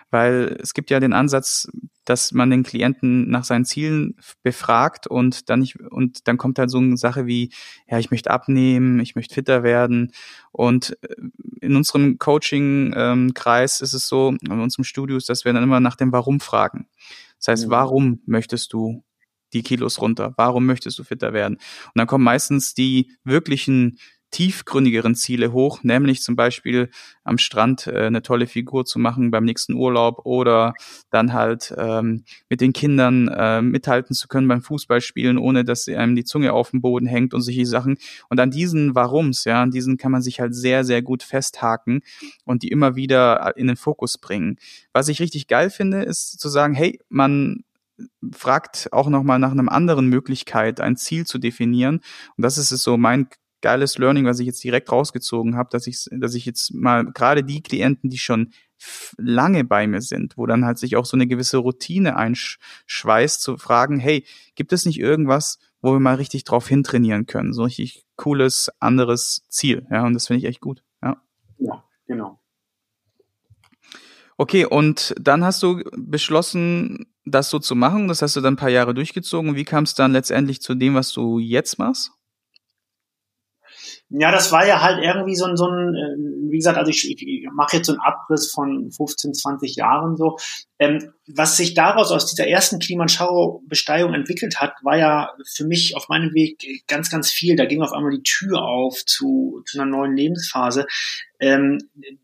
weil 0.10 0.58
es 0.62 0.74
gibt 0.74 0.90
ja 0.90 1.00
den 1.00 1.14
Ansatz, 1.14 1.68
dass 2.06 2.32
man 2.32 2.50
den 2.50 2.64
Klienten 2.64 3.30
nach 3.30 3.44
seinen 3.44 3.66
Zielen 3.66 4.16
befragt 4.44 5.08
und 5.08 5.50
dann 5.50 5.60
nicht, 5.60 5.80
und 5.80 6.28
dann 6.28 6.38
kommt 6.38 6.58
halt 6.60 6.70
so 6.70 6.80
eine 6.80 6.98
Sache 6.98 7.28
wie, 7.28 7.52
ja, 7.88 8.00
ich 8.00 8.12
möchte 8.12 8.32
abnehmen, 8.32 9.00
ich 9.00 9.16
möchte 9.16 9.36
fitter 9.36 9.64
werden. 9.64 10.12
Und 10.52 10.98
äh, 11.04 11.16
in 11.62 11.76
unserem 11.76 12.18
Coaching-Kreis 12.18 13.82
ist 13.82 13.94
es 13.94 14.08
so, 14.08 14.36
in 14.42 14.52
unserem 14.52 14.84
Studio 14.84 15.16
ist, 15.16 15.30
dass 15.30 15.46
wir 15.46 15.54
dann 15.54 15.64
immer 15.64 15.80
nach 15.80 15.96
dem 15.96 16.12
Warum 16.12 16.40
fragen. 16.40 16.88
Das 17.38 17.50
heißt, 17.50 17.68
mhm. 17.68 17.72
warum 17.72 18.22
möchtest 18.26 18.74
du 18.74 19.04
die 19.54 19.64
Kilos 19.64 20.02
runter? 20.02 20.34
Warum 20.38 20.66
möchtest 20.66 20.98
du 20.98 21.04
fitter 21.04 21.34
werden? 21.34 21.56
Und 21.56 21.92
dann 21.96 22.08
kommen 22.08 22.24
meistens 22.24 22.74
die 22.74 23.12
wirklichen 23.24 24.00
tiefgründigeren 24.32 25.16
Ziele 25.16 25.52
hoch, 25.52 25.84
nämlich 25.84 26.22
zum 26.22 26.36
Beispiel 26.36 26.90
am 27.24 27.38
Strand 27.38 27.88
äh, 27.88 28.08
eine 28.08 28.22
tolle 28.22 28.48
Figur 28.48 28.86
zu 28.86 28.98
machen 28.98 29.30
beim 29.30 29.44
nächsten 29.44 29.74
Urlaub 29.74 30.26
oder 30.26 30.74
dann 31.10 31.34
halt 31.34 31.74
ähm, 31.78 32.24
mit 32.50 32.62
den 32.62 32.74
Kindern 32.74 33.28
äh, 33.28 33.62
mithalten 33.62 34.16
zu 34.16 34.28
können 34.28 34.48
beim 34.48 34.62
Fußballspielen, 34.62 35.38
ohne 35.38 35.64
dass 35.64 35.88
einem 35.88 36.16
die 36.16 36.24
Zunge 36.24 36.54
auf 36.54 36.72
dem 36.72 36.82
Boden 36.82 37.08
hängt 37.08 37.34
und 37.34 37.42
solche 37.42 37.66
Sachen. 37.66 37.98
Und 38.30 38.40
an 38.40 38.52
diesen 38.52 38.96
Warums, 38.96 39.44
ja, 39.44 39.62
an 39.62 39.72
diesen 39.72 39.98
kann 39.98 40.12
man 40.12 40.22
sich 40.22 40.40
halt 40.40 40.56
sehr, 40.56 40.84
sehr 40.84 41.02
gut 41.02 41.24
festhaken 41.24 42.02
und 42.46 42.64
die 42.64 42.70
immer 42.70 42.96
wieder 42.96 43.56
in 43.58 43.68
den 43.68 43.76
Fokus 43.78 44.18
bringen. 44.18 44.58
Was 44.94 45.10
ich 45.10 45.20
richtig 45.20 45.48
geil 45.48 45.70
finde, 45.70 46.04
ist 46.04 46.40
zu 46.40 46.50
sagen, 46.50 46.74
hey, 46.74 47.00
man 47.10 47.64
fragt 48.32 48.90
auch 48.92 49.10
nochmal 49.10 49.40
nach 49.40 49.52
einer 49.52 49.72
anderen 49.72 50.08
Möglichkeit, 50.08 50.80
ein 50.80 50.96
Ziel 50.96 51.26
zu 51.26 51.38
definieren. 51.38 52.02
Und 52.38 52.44
das 52.44 52.58
ist 52.58 52.72
es 52.72 52.84
so 52.84 52.98
mein 52.98 53.28
geiles 53.62 53.98
Learning, 53.98 54.26
was 54.26 54.40
ich 54.40 54.48
jetzt 54.48 54.64
direkt 54.64 54.92
rausgezogen 54.92 55.56
habe, 55.56 55.70
dass 55.72 55.88
ich, 55.88 56.08
dass 56.12 56.34
ich 56.34 56.46
jetzt 56.46 56.74
mal 56.74 57.06
gerade 57.06 57.44
die 57.44 57.62
Klienten, 57.62 58.10
die 58.10 58.18
schon 58.18 58.52
lange 59.18 59.64
bei 59.64 59.86
mir 59.88 60.02
sind, 60.02 60.38
wo 60.38 60.46
dann 60.46 60.66
halt 60.66 60.78
sich 60.78 60.96
auch 60.96 61.06
so 61.06 61.16
eine 61.16 61.28
gewisse 61.28 61.58
Routine 61.58 62.16
einschweißt, 62.18 63.42
zu 63.42 63.58
fragen, 63.58 64.00
hey, 64.00 64.26
gibt 64.56 64.74
es 64.74 64.86
nicht 64.86 65.00
irgendwas, 65.00 65.60
wo 65.82 65.94
wir 65.94 66.00
mal 66.00 66.16
richtig 66.16 66.44
drauf 66.44 66.68
hintrainieren 66.68 67.26
können? 67.28 67.54
So 67.54 67.62
ein 67.62 67.66
richtig 67.66 68.06
cooles, 68.16 68.72
anderes 68.80 69.46
Ziel. 69.50 69.86
Ja, 69.92 70.06
und 70.06 70.14
das 70.14 70.28
finde 70.28 70.40
ich 70.40 70.46
echt 70.46 70.62
gut. 70.62 70.84
Ja. 71.04 71.22
ja, 71.60 71.84
genau. 72.08 72.40
Okay, 74.38 74.66
und 74.66 75.14
dann 75.20 75.44
hast 75.44 75.62
du 75.62 75.84
beschlossen, 75.96 77.06
das 77.26 77.50
so 77.50 77.60
zu 77.60 77.76
machen. 77.76 78.08
Das 78.08 78.22
hast 78.22 78.36
du 78.36 78.42
dann 78.42 78.56
ein 78.56 78.58
paar 78.58 78.70
Jahre 78.70 78.94
durchgezogen. 78.94 79.56
Wie 79.56 79.66
kam 79.66 79.84
es 79.84 79.94
dann 79.94 80.12
letztendlich 80.12 80.62
zu 80.62 80.76
dem, 80.76 80.96
was 80.96 81.14
du 81.14 81.40
jetzt 81.40 81.78
machst? 81.78 82.12
Ja, 84.14 84.32
das 84.32 84.52
war 84.52 84.68
ja 84.68 84.82
halt 84.82 85.04
irgendwie 85.04 85.36
so 85.36 85.46
ein, 85.46 85.56
so 85.56 85.68
ein 85.68 85.96
äh, 85.96 86.52
wie 86.52 86.58
gesagt, 86.58 86.78
also 86.78 86.90
ich, 86.90 87.10
ich 87.10 87.48
mache 87.54 87.78
jetzt 87.78 87.88
so 87.88 87.94
einen 87.94 88.02
Abriss 88.02 88.52
von 88.52 88.92
15, 88.92 89.34
20 89.34 89.76
Jahren 89.76 90.18
so. 90.18 90.38
Ähm, 90.80 91.14
was 91.36 91.58
sich 91.58 91.74
daraus 91.74 92.12
aus 92.12 92.28
dieser 92.28 92.48
ersten 92.48 92.80
Kilimanjaro-Besteigung 92.80 94.14
entwickelt 94.14 94.60
hat, 94.60 94.74
war 94.84 94.98
ja 94.98 95.32
für 95.46 95.66
mich 95.66 95.96
auf 95.96 96.10
meinem 96.10 96.34
Weg 96.34 96.86
ganz, 96.88 97.10
ganz 97.10 97.32
viel. 97.32 97.56
Da 97.56 97.66
ging 97.66 97.82
auf 97.82 97.94
einmal 97.94 98.12
die 98.12 98.24
Tür 98.24 98.62
auf 98.62 99.06
zu, 99.06 99.62
zu 99.66 99.80
einer 99.80 99.90
neuen 99.90 100.16
Lebensphase. 100.16 100.88
Ähm, 101.40 101.80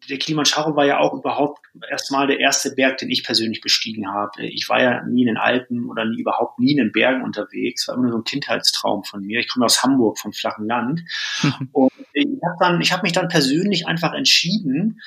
der 0.10 0.18
Kilimanjaro 0.20 0.76
war 0.76 0.86
ja 0.86 1.00
auch 1.00 1.14
überhaupt 1.14 1.60
erstmal 1.90 2.28
der 2.28 2.40
erste 2.40 2.76
Berg, 2.76 3.00
den 3.00 3.10
ich 3.10 3.24
persönlich 3.24 3.62
bestiegen 3.62 4.14
habe. 4.14 4.46
Ich 4.46 4.70
war 4.70 4.82
ja 4.82 5.04
nie 5.06 5.22
in 5.22 5.28
den 5.28 5.38
Alpen 5.38 5.90
oder 5.90 6.06
nie, 6.06 6.20
überhaupt 6.20 6.60
nie 6.60 6.72
in 6.72 6.78
den 6.78 6.92
Bergen 6.92 7.24
unterwegs. 7.24 7.88
War 7.88 7.96
immer 7.96 8.04
nur 8.04 8.12
so 8.14 8.18
ein 8.20 8.24
Kindheitstraum 8.26 9.04
von 9.04 9.24
mir. 9.24 9.40
Ich 9.40 9.50
komme 9.50 9.66
aus 9.66 9.82
Hamburg, 9.82 10.20
vom 10.20 10.34
flachen 10.34 10.68
Land. 10.68 11.02
Und 11.72 11.92
ich 12.14 12.28
habe 12.44 12.78
habe 12.78 13.02
mich 13.04 13.14
dann 13.14 13.28
persönlich 13.28 13.88
einfach 13.88 14.14
entschieden, 14.14 15.00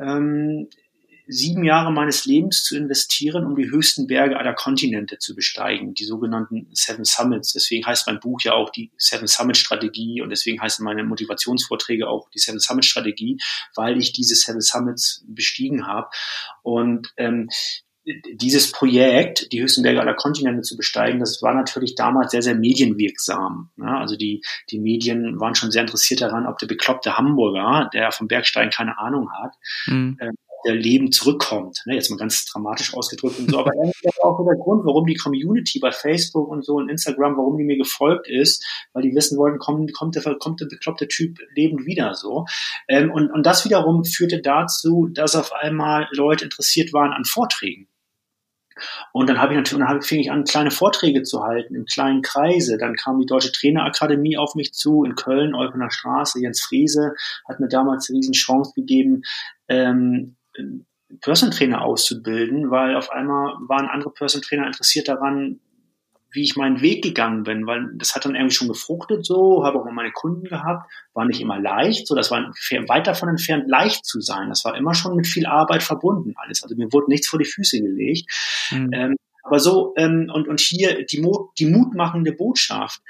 ähm, 0.00 0.68
sieben 1.28 1.62
Jahre 1.62 1.92
meines 1.92 2.24
Lebens 2.24 2.64
zu 2.64 2.76
investieren, 2.76 3.44
um 3.44 3.54
die 3.54 3.70
höchsten 3.70 4.06
Berge 4.06 4.38
aller 4.38 4.54
Kontinente 4.54 5.18
zu 5.18 5.34
besteigen, 5.34 5.94
die 5.94 6.04
sogenannten 6.04 6.68
Seven 6.72 7.04
Summits. 7.04 7.52
Deswegen 7.52 7.86
heißt 7.86 8.06
mein 8.06 8.18
Buch 8.18 8.40
ja 8.42 8.54
auch 8.54 8.70
die 8.70 8.90
Seven 8.96 9.26
Summit 9.26 9.56
Strategie 9.56 10.22
und 10.22 10.30
deswegen 10.30 10.60
heißen 10.60 10.84
meine 10.84 11.04
Motivationsvorträge 11.04 12.08
auch 12.08 12.30
die 12.30 12.38
Seven 12.38 12.58
Summit 12.58 12.86
Strategie, 12.86 13.38
weil 13.74 13.98
ich 13.98 14.12
diese 14.12 14.34
Seven 14.34 14.60
Summits 14.60 15.24
bestiegen 15.28 15.86
habe. 15.86 16.08
Und 16.62 17.12
ähm, 17.18 17.48
dieses 18.32 18.72
Projekt, 18.72 19.52
die 19.52 19.60
höchsten 19.60 19.82
Berge 19.82 20.00
aller 20.00 20.14
Kontinente 20.14 20.62
zu 20.62 20.76
besteigen, 20.76 21.20
das 21.20 21.42
war 21.42 21.54
natürlich 21.54 21.94
damals 21.94 22.30
sehr, 22.30 22.42
sehr 22.42 22.54
medienwirksam. 22.54 23.70
Ja, 23.76 23.98
also 24.00 24.16
die, 24.16 24.42
die 24.70 24.78
Medien 24.78 25.38
waren 25.38 25.54
schon 25.54 25.70
sehr 25.70 25.82
interessiert 25.82 26.22
daran, 26.22 26.46
ob 26.46 26.58
der 26.58 26.68
bekloppte 26.68 27.18
Hamburger, 27.18 27.90
der 27.92 28.10
vom 28.12 28.28
Bergsteigen 28.28 28.70
keine 28.70 28.98
Ahnung 28.98 29.30
hat, 29.32 29.52
mhm. 29.86 30.16
äh, 30.20 30.30
Leben 30.64 31.12
zurückkommt. 31.12 31.82
Ne, 31.86 31.94
jetzt 31.94 32.10
mal 32.10 32.16
ganz 32.16 32.44
dramatisch 32.46 32.94
ausgedrückt 32.94 33.38
und 33.38 33.50
so. 33.50 33.58
Aber 33.58 33.70
das 33.84 33.94
ist 34.02 34.22
auch 34.22 34.44
der 34.44 34.56
Grund, 34.56 34.84
warum 34.84 35.06
die 35.06 35.14
Community 35.14 35.78
bei 35.78 35.92
Facebook 35.92 36.48
und 36.48 36.64
so 36.64 36.74
und 36.74 36.88
Instagram, 36.88 37.36
warum 37.36 37.56
die 37.56 37.64
mir 37.64 37.76
gefolgt 37.76 38.28
ist, 38.28 38.64
weil 38.92 39.02
die 39.02 39.14
wissen 39.14 39.38
wollten, 39.38 39.58
kommt, 39.58 39.92
kommt, 39.94 40.16
der, 40.16 40.36
kommt 40.38 40.60
der 40.60 40.66
bekloppte 40.66 41.08
Typ 41.08 41.38
lebend 41.54 41.86
wieder 41.86 42.14
so. 42.14 42.46
Ähm, 42.88 43.10
und, 43.10 43.30
und 43.30 43.46
das 43.46 43.64
wiederum 43.64 44.04
führte 44.04 44.40
dazu, 44.40 45.08
dass 45.12 45.36
auf 45.36 45.52
einmal 45.52 46.08
Leute 46.12 46.44
interessiert 46.44 46.92
waren 46.92 47.12
an 47.12 47.24
Vorträgen. 47.24 47.88
Und 49.12 49.28
dann 49.28 49.40
habe 49.40 49.52
ich 49.52 49.56
natürlich, 49.56 49.84
dann 49.84 50.02
fing 50.02 50.20
ich 50.20 50.30
an, 50.30 50.44
kleine 50.44 50.70
Vorträge 50.70 51.22
zu 51.22 51.42
halten 51.42 51.74
in 51.74 51.84
kleinen 51.84 52.22
Kreise. 52.22 52.78
Dann 52.78 52.94
kam 52.94 53.18
die 53.18 53.26
Deutsche 53.26 53.52
Trainerakademie 53.52 54.36
auf 54.36 54.54
mich 54.54 54.72
zu 54.72 55.04
in 55.04 55.14
Köln, 55.14 55.54
Eupener 55.54 55.90
Straße. 55.90 56.40
Jens 56.40 56.60
Friese 56.62 57.14
hat 57.48 57.60
mir 57.60 57.68
damals 57.68 58.08
eine 58.08 58.18
riesen 58.18 58.34
Chance 58.34 58.72
gegeben, 58.74 59.22
ähm, 59.68 60.36
Personal 61.20 61.56
Trainer 61.56 61.82
auszubilden, 61.82 62.70
weil 62.70 62.96
auf 62.96 63.10
einmal 63.10 63.54
waren 63.66 63.86
andere 63.86 64.10
Personal 64.10 64.46
Trainer 64.46 64.66
interessiert 64.66 65.08
daran, 65.08 65.60
wie 66.30 66.42
ich 66.42 66.56
meinen 66.56 66.82
Weg 66.82 67.02
gegangen 67.02 67.42
bin, 67.44 67.66
weil 67.66 67.86
das 67.96 68.14
hat 68.14 68.26
dann 68.26 68.34
irgendwie 68.34 68.54
schon 68.54 68.68
gefruchtet 68.68 69.24
so, 69.24 69.64
habe 69.64 69.78
auch 69.78 69.84
mal 69.84 69.94
meine 69.94 70.12
Kunden 70.12 70.44
gehabt, 70.44 70.90
war 71.14 71.24
nicht 71.24 71.40
immer 71.40 71.58
leicht, 71.58 72.06
so 72.06 72.14
das 72.14 72.30
war 72.30 72.52
weit 72.86 73.06
davon 73.06 73.30
entfernt, 73.30 73.64
leicht 73.66 74.04
zu 74.04 74.20
sein. 74.20 74.50
Das 74.50 74.64
war 74.64 74.76
immer 74.76 74.94
schon 74.94 75.16
mit 75.16 75.26
viel 75.26 75.46
Arbeit 75.46 75.82
verbunden 75.82 76.34
alles. 76.36 76.62
Also 76.62 76.76
mir 76.76 76.92
wurde 76.92 77.08
nichts 77.08 77.28
vor 77.28 77.38
die 77.38 77.46
Füße 77.46 77.80
gelegt. 77.80 78.30
Mhm. 78.70 78.90
Ähm, 78.92 79.16
aber 79.48 79.60
so, 79.60 79.94
ähm, 79.96 80.30
und, 80.32 80.46
und 80.46 80.60
hier 80.60 81.06
die, 81.06 81.20
Mo 81.20 81.52
die 81.58 81.64
mutmachende 81.64 82.32
Botschaft, 82.32 83.00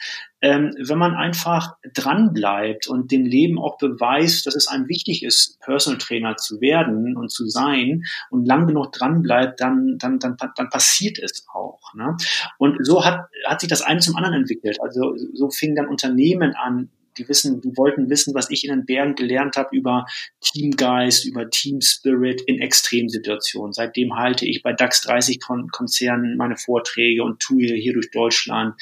ähm, 0.41 0.73
wenn 0.79 0.99
man 0.99 1.15
einfach 1.15 1.75
dran 1.95 2.33
bleibt 2.33 2.87
und 2.87 3.11
dem 3.11 3.27
Leben 3.27 3.59
auch 3.59 3.77
beweist, 3.77 4.47
dass 4.47 4.55
es 4.55 4.69
einem 4.69 4.89
wichtig 4.89 5.25
ist, 5.25 5.59
Personal 5.59 5.99
Trainer 5.99 6.37
zu 6.37 6.61
werden 6.61 7.17
und 7.17 7.33
zu 7.33 7.49
sein 7.49 8.05
und 8.31 8.47
lang 8.47 8.69
genug 8.69 8.93
dran 8.93 9.23
bleibt, 9.23 9.61
dann, 9.61 9.97
dann, 9.99 10.21
dann, 10.21 10.37
dann 10.37 10.69
passiert 10.69 11.19
es 11.19 11.45
auch. 11.53 11.93
Ne? 11.95 12.17
Und 12.59 12.87
so 12.87 13.05
hat, 13.05 13.27
hat 13.45 13.61
sich 13.61 13.69
das 13.69 13.83
eine 13.83 13.99
zum 13.99 14.15
anderen 14.15 14.37
entwickelt. 14.37 14.79
Also 14.81 15.17
so 15.35 15.51
fing 15.51 15.75
dann 15.75 15.89
Unternehmen 15.89 16.55
an, 16.55 16.89
die 17.19 17.29
wissen, 17.29 17.61
die 17.61 17.77
wollten 17.77 18.09
wissen, 18.09 18.35
was 18.35 18.51
ich 18.51 18.65
in 18.65 18.71
den 18.71 18.87
Bergen 18.87 19.15
gelernt 19.15 19.57
habe 19.57 19.77
über 19.77 20.07
Teamgeist, 20.41 21.27
über 21.27 21.51
Team 21.51 21.81
Spirit 21.81 22.41
in 22.43 22.61
Extremsituationen. 22.61 23.73
Seitdem 23.73 24.17
halte 24.17 24.47
ich 24.47 24.63
bei 24.63 24.73
DAX 24.73 25.01
30 25.03 25.41
Konzernen 25.73 26.37
meine 26.37 26.57
Vorträge 26.57 27.23
und 27.23 27.41
tue 27.41 27.75
hier 27.75 27.93
durch 27.93 28.11
Deutschland. 28.11 28.75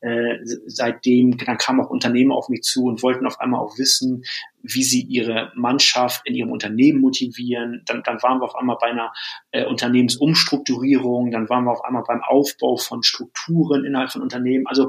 Äh, 0.00 0.38
seitdem, 0.66 1.36
dann 1.36 1.58
kamen 1.58 1.80
auch 1.80 1.90
Unternehmen 1.90 2.32
auf 2.32 2.48
mich 2.48 2.62
zu 2.62 2.84
und 2.84 3.02
wollten 3.02 3.26
auf 3.26 3.40
einmal 3.40 3.60
auch 3.60 3.78
wissen, 3.78 4.24
wie 4.62 4.82
sie 4.82 5.02
ihre 5.02 5.52
Mannschaft 5.54 6.22
in 6.24 6.34
ihrem 6.34 6.50
Unternehmen 6.50 7.00
motivieren. 7.00 7.82
Dann, 7.86 8.02
dann 8.02 8.22
waren 8.22 8.40
wir 8.40 8.44
auf 8.44 8.54
einmal 8.54 8.76
bei 8.80 8.88
einer 8.88 9.12
äh, 9.50 9.64
Unternehmensumstrukturierung, 9.64 11.30
dann 11.30 11.48
waren 11.48 11.64
wir 11.64 11.72
auf 11.72 11.84
einmal 11.84 12.04
beim 12.06 12.22
Aufbau 12.22 12.76
von 12.76 13.02
Strukturen 13.02 13.84
innerhalb 13.84 14.10
von 14.10 14.22
Unternehmen. 14.22 14.66
Also 14.66 14.88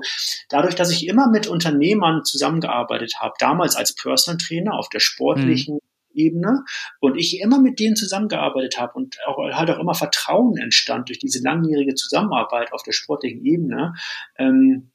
dadurch, 0.50 0.76
dass 0.76 0.92
ich 0.92 1.08
immer 1.08 1.30
mit 1.30 1.48
Unternehmern 1.48 2.24
zusammengearbeitet 2.24 3.16
habe, 3.20 3.34
damals 3.40 3.76
als 3.76 3.96
Personal 3.96 4.38
Trainer 4.38 4.74
auf 4.74 4.90
der 4.90 5.00
sportlichen 5.00 5.76
mhm. 5.76 5.80
Ebene 6.16 6.64
und 7.00 7.18
ich 7.18 7.40
immer 7.42 7.60
mit 7.60 7.80
denen 7.80 7.96
zusammengearbeitet 7.96 8.80
habe 8.80 8.94
und 8.94 9.18
auch, 9.26 9.38
halt 9.38 9.70
auch 9.72 9.80
immer 9.80 9.96
Vertrauen 9.96 10.58
entstand 10.58 11.10
durch 11.10 11.20
diese 11.20 11.44
langjährige 11.44 11.96
Zusammenarbeit 11.96 12.72
auf 12.72 12.84
der 12.84 12.92
sportlichen 12.92 13.44
Ebene, 13.44 13.96
ähm, 14.38 14.92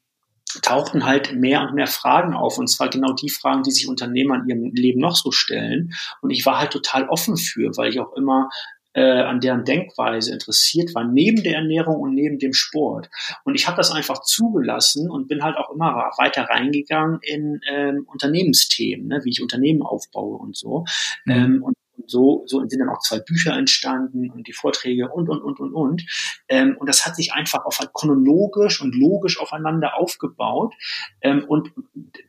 tauchten 0.61 1.05
halt 1.05 1.33
mehr 1.33 1.61
und 1.61 1.75
mehr 1.75 1.87
Fragen 1.87 2.33
auf. 2.33 2.57
Und 2.57 2.67
zwar 2.67 2.89
genau 2.89 3.13
die 3.13 3.29
Fragen, 3.29 3.63
die 3.63 3.71
sich 3.71 3.87
Unternehmer 3.87 4.35
in 4.35 4.49
ihrem 4.49 4.71
Leben 4.73 4.99
noch 4.99 5.15
so 5.15 5.31
stellen. 5.31 5.93
Und 6.21 6.31
ich 6.31 6.45
war 6.45 6.59
halt 6.59 6.71
total 6.71 7.07
offen 7.07 7.37
für, 7.37 7.75
weil 7.77 7.89
ich 7.89 7.99
auch 7.99 8.13
immer 8.13 8.49
äh, 8.93 9.21
an 9.21 9.39
deren 9.39 9.65
Denkweise 9.65 10.33
interessiert 10.33 10.95
war, 10.95 11.03
neben 11.03 11.43
der 11.43 11.55
Ernährung 11.55 11.97
und 11.97 12.15
neben 12.15 12.39
dem 12.39 12.53
Sport. 12.53 13.09
Und 13.43 13.55
ich 13.55 13.67
habe 13.67 13.77
das 13.77 13.91
einfach 13.91 14.21
zugelassen 14.23 15.09
und 15.09 15.27
bin 15.27 15.43
halt 15.43 15.57
auch 15.57 15.69
immer 15.71 16.11
weiter 16.17 16.43
reingegangen 16.43 17.19
in 17.21 17.61
ähm, 17.69 18.05
Unternehmensthemen, 18.11 19.07
ne, 19.07 19.21
wie 19.23 19.29
ich 19.29 19.41
Unternehmen 19.41 19.83
aufbaue 19.83 20.37
und 20.37 20.57
so. 20.57 20.85
Mhm. 21.25 21.33
Ähm, 21.33 21.63
und 21.63 21.75
so, 22.09 22.43
so 22.47 22.59
sind 22.67 22.79
dann 22.79 22.89
auch 22.89 22.99
zwei 22.99 23.19
Bücher 23.19 23.53
entstanden 23.53 24.29
und 24.31 24.47
die 24.47 24.53
Vorträge 24.53 25.09
und, 25.09 25.29
und, 25.29 25.41
und, 25.41 25.59
und, 25.59 25.73
und. 25.73 26.05
Ähm, 26.47 26.75
und 26.79 26.87
das 26.87 27.05
hat 27.05 27.15
sich 27.15 27.33
einfach 27.33 27.65
auf 27.65 27.79
chronologisch 27.93 28.81
und 28.81 28.95
logisch 28.95 29.39
aufeinander 29.39 29.95
aufgebaut. 29.97 30.73
Ähm, 31.21 31.45
und 31.47 31.71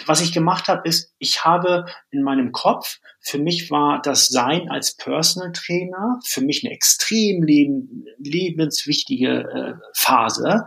was 0.06 0.20
ich 0.20 0.32
gemacht 0.32 0.68
habe, 0.68 0.88
ist, 0.88 1.14
ich 1.18 1.44
habe 1.44 1.86
in 2.10 2.22
meinem 2.22 2.52
Kopf, 2.52 2.98
für 3.20 3.38
mich 3.38 3.70
war 3.70 4.00
das 4.02 4.28
Sein 4.28 4.70
als 4.70 4.96
Personal 4.96 5.52
Trainer 5.52 6.18
für 6.24 6.40
mich 6.40 6.64
eine 6.64 6.72
extrem 6.72 7.42
leben, 7.42 8.04
lebenswichtige 8.18 9.28
äh, 9.28 9.74
Phase, 9.94 10.64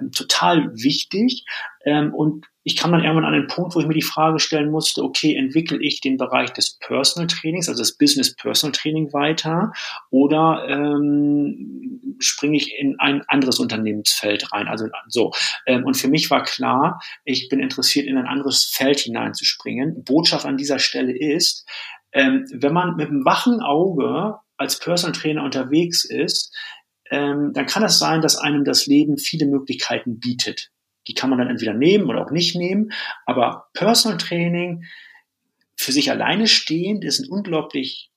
ähm, 0.00 0.12
total 0.12 0.72
wichtig. 0.74 1.44
Ähm, 1.84 2.14
und 2.14 2.46
ich 2.68 2.76
kam 2.76 2.92
dann 2.92 3.02
irgendwann 3.02 3.24
an 3.24 3.32
den 3.32 3.46
Punkt, 3.46 3.74
wo 3.74 3.80
ich 3.80 3.86
mir 3.86 3.94
die 3.94 4.02
Frage 4.02 4.38
stellen 4.38 4.70
musste, 4.70 5.02
okay, 5.02 5.34
entwickle 5.34 5.78
ich 5.80 6.02
den 6.02 6.18
Bereich 6.18 6.52
des 6.52 6.78
Personal 6.78 7.26
Trainings, 7.26 7.66
also 7.66 7.80
das 7.80 7.96
Business 7.96 8.36
Personal 8.36 8.72
Training 8.72 9.10
weiter 9.14 9.72
oder 10.10 10.66
ähm, 10.68 12.16
springe 12.18 12.58
ich 12.58 12.78
in 12.78 13.00
ein 13.00 13.22
anderes 13.26 13.58
Unternehmensfeld 13.58 14.52
rein? 14.52 14.68
Also 14.68 14.88
so. 15.06 15.32
Ähm, 15.64 15.84
und 15.84 15.96
für 15.96 16.08
mich 16.08 16.30
war 16.30 16.42
klar, 16.42 17.00
ich 17.24 17.48
bin 17.48 17.60
interessiert, 17.60 18.06
in 18.06 18.18
ein 18.18 18.26
anderes 18.26 18.66
Feld 18.66 19.00
hineinzuspringen. 19.00 20.04
Botschaft 20.04 20.44
an 20.44 20.58
dieser 20.58 20.78
Stelle 20.78 21.16
ist, 21.16 21.66
ähm, 22.12 22.44
wenn 22.52 22.74
man 22.74 22.96
mit 22.96 23.08
einem 23.08 23.24
wachen 23.24 23.62
Auge 23.62 24.34
als 24.58 24.78
Personal 24.78 25.18
Trainer 25.18 25.42
unterwegs 25.42 26.04
ist, 26.04 26.54
ähm, 27.10 27.52
dann 27.54 27.64
kann 27.64 27.82
es 27.82 27.98
sein, 27.98 28.20
dass 28.20 28.36
einem 28.36 28.66
das 28.66 28.84
Leben 28.84 29.16
viele 29.16 29.46
Möglichkeiten 29.46 30.20
bietet. 30.20 30.70
Die 31.08 31.14
kann 31.14 31.30
man 31.30 31.38
dann 31.38 31.48
entweder 31.48 31.74
nehmen 31.74 32.08
oder 32.08 32.24
auch 32.24 32.30
nicht 32.30 32.54
nehmen. 32.54 32.92
Aber 33.26 33.68
Personal 33.72 34.18
Training 34.18 34.84
für 35.76 35.92
sich 35.92 36.10
alleine 36.10 36.46
stehend 36.46 37.04
ist 37.04 37.20
ein 37.20 37.30
unglaublich 37.30 38.10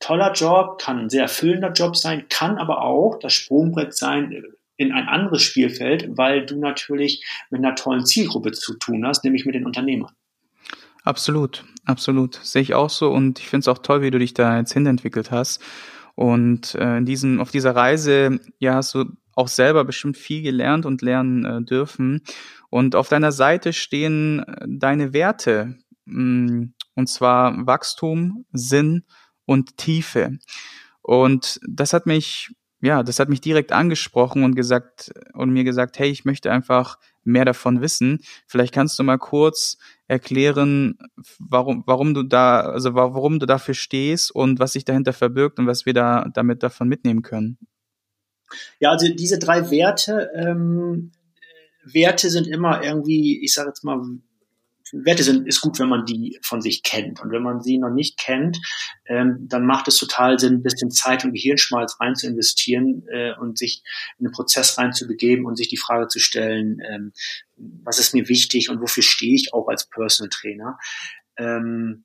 toller 0.00 0.32
Job, 0.32 0.78
kann 0.80 0.98
ein 0.98 1.10
sehr 1.10 1.22
erfüllender 1.22 1.72
Job 1.72 1.96
sein, 1.96 2.26
kann 2.28 2.58
aber 2.58 2.82
auch 2.82 3.18
das 3.18 3.32
Sprungbrett 3.32 3.96
sein 3.96 4.42
in 4.76 4.92
ein 4.92 5.08
anderes 5.08 5.42
Spielfeld, 5.42 6.16
weil 6.16 6.46
du 6.46 6.56
natürlich 6.58 7.24
mit 7.50 7.64
einer 7.64 7.74
tollen 7.74 8.06
Zielgruppe 8.06 8.52
zu 8.52 8.74
tun 8.74 9.04
hast, 9.06 9.24
nämlich 9.24 9.44
mit 9.44 9.54
den 9.54 9.66
Unternehmern. 9.66 10.12
Absolut, 11.04 11.64
absolut. 11.84 12.34
Sehe 12.42 12.62
ich 12.62 12.74
auch 12.74 12.90
so 12.90 13.10
und 13.10 13.38
ich 13.40 13.48
finde 13.48 13.62
es 13.62 13.68
auch 13.68 13.78
toll, 13.78 14.02
wie 14.02 14.10
du 14.10 14.18
dich 14.18 14.34
da 14.34 14.58
jetzt 14.58 14.72
hinentwickelt 14.72 15.30
hast. 15.30 15.60
Und 16.14 16.74
äh, 16.74 16.98
in 16.98 17.06
diesem, 17.06 17.40
auf 17.40 17.50
dieser 17.50 17.74
Reise, 17.74 18.40
ja, 18.58 18.74
hast 18.74 18.94
du 18.94 19.04
auch 19.38 19.48
selber 19.48 19.84
bestimmt 19.84 20.16
viel 20.16 20.42
gelernt 20.42 20.84
und 20.84 21.00
lernen 21.00 21.44
äh, 21.44 21.62
dürfen. 21.62 22.22
Und 22.70 22.96
auf 22.96 23.08
deiner 23.08 23.30
Seite 23.30 23.72
stehen 23.72 24.40
äh, 24.40 24.66
deine 24.68 25.12
Werte, 25.12 25.76
mh, 26.06 26.52
mm, 26.52 26.74
und 26.96 27.08
zwar 27.08 27.64
Wachstum, 27.64 28.44
Sinn 28.52 29.04
und 29.44 29.76
Tiefe. 29.76 30.38
Und 31.02 31.60
das 31.66 31.92
hat 31.92 32.06
mich, 32.06 32.50
ja, 32.80 33.04
das 33.04 33.20
hat 33.20 33.28
mich 33.28 33.40
direkt 33.40 33.70
angesprochen 33.70 34.42
und 34.42 34.56
gesagt 34.56 35.12
und 35.34 35.50
mir 35.50 35.62
gesagt, 35.62 36.00
hey, 36.00 36.10
ich 36.10 36.24
möchte 36.24 36.50
einfach 36.50 36.98
mehr 37.22 37.44
davon 37.44 37.80
wissen. 37.80 38.18
Vielleicht 38.48 38.74
kannst 38.74 38.98
du 38.98 39.04
mal 39.04 39.18
kurz 39.18 39.78
erklären, 40.08 40.98
warum, 41.38 41.84
warum 41.86 42.12
du 42.12 42.24
da, 42.24 42.62
also 42.62 42.94
warum 42.94 43.38
du 43.38 43.46
dafür 43.46 43.74
stehst 43.74 44.32
und 44.32 44.58
was 44.58 44.72
sich 44.72 44.84
dahinter 44.84 45.12
verbirgt 45.12 45.60
und 45.60 45.68
was 45.68 45.86
wir 45.86 45.94
da 45.94 46.28
damit 46.34 46.64
davon 46.64 46.88
mitnehmen 46.88 47.22
können. 47.22 47.58
Ja, 48.80 48.90
also 48.90 49.08
diese 49.12 49.38
drei 49.38 49.70
Werte, 49.70 50.30
ähm, 50.34 51.12
Werte 51.84 52.30
sind 52.30 52.46
immer 52.46 52.82
irgendwie, 52.82 53.42
ich 53.42 53.54
sage 53.54 53.68
jetzt 53.68 53.84
mal, 53.84 54.00
Werte 54.92 55.22
sind, 55.22 55.46
ist 55.46 55.60
gut, 55.60 55.78
wenn 55.78 55.88
man 55.88 56.06
die 56.06 56.38
von 56.42 56.62
sich 56.62 56.82
kennt. 56.82 57.20
Und 57.20 57.30
wenn 57.30 57.42
man 57.42 57.60
sie 57.60 57.78
noch 57.78 57.90
nicht 57.90 58.18
kennt, 58.18 58.58
ähm, 59.06 59.46
dann 59.48 59.66
macht 59.66 59.88
es 59.88 59.98
total 59.98 60.38
Sinn, 60.38 60.54
ein 60.54 60.62
bisschen 60.62 60.90
Zeit 60.90 61.24
und 61.24 61.32
Gehirnschmalz 61.32 61.98
rein 62.00 62.14
zu 62.14 62.26
investieren 62.26 63.04
äh, 63.08 63.34
und 63.34 63.58
sich 63.58 63.82
in 64.18 64.26
den 64.26 64.32
Prozess 64.32 64.78
reinzubegeben 64.78 65.44
und 65.44 65.56
sich 65.56 65.68
die 65.68 65.76
Frage 65.76 66.08
zu 66.08 66.18
stellen, 66.18 66.80
ähm, 66.88 67.12
was 67.56 67.98
ist 67.98 68.14
mir 68.14 68.28
wichtig 68.28 68.70
und 68.70 68.80
wofür 68.80 69.02
stehe 69.02 69.34
ich 69.34 69.52
auch 69.52 69.68
als 69.68 69.88
Personal 69.88 70.30
Trainer. 70.30 70.78
Ähm, 71.36 72.04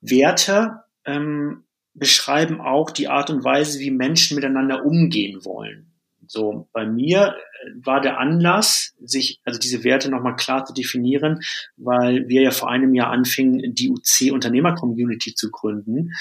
Werte 0.00 0.84
ähm, 1.04 1.64
beschreiben 1.94 2.60
auch 2.60 2.90
die 2.90 3.08
Art 3.08 3.30
und 3.30 3.44
Weise, 3.44 3.78
wie 3.78 3.90
Menschen 3.90 4.34
miteinander 4.34 4.84
umgehen 4.84 5.44
wollen. 5.44 5.94
So, 6.26 6.68
bei 6.72 6.86
mir 6.86 7.36
äh, 7.62 7.70
war 7.84 8.00
der 8.00 8.18
Anlass, 8.18 8.94
sich, 9.00 9.40
also 9.44 9.58
diese 9.58 9.84
Werte 9.84 10.10
nochmal 10.10 10.36
klar 10.36 10.64
zu 10.64 10.72
definieren, 10.72 11.40
weil 11.76 12.28
wir 12.28 12.42
ja 12.42 12.50
vor 12.50 12.70
einem 12.70 12.94
Jahr 12.94 13.10
anfingen, 13.10 13.74
die 13.74 13.90
UC 13.90 14.32
Unternehmer-Community 14.32 15.34
zu 15.34 15.50
gründen. 15.50 16.12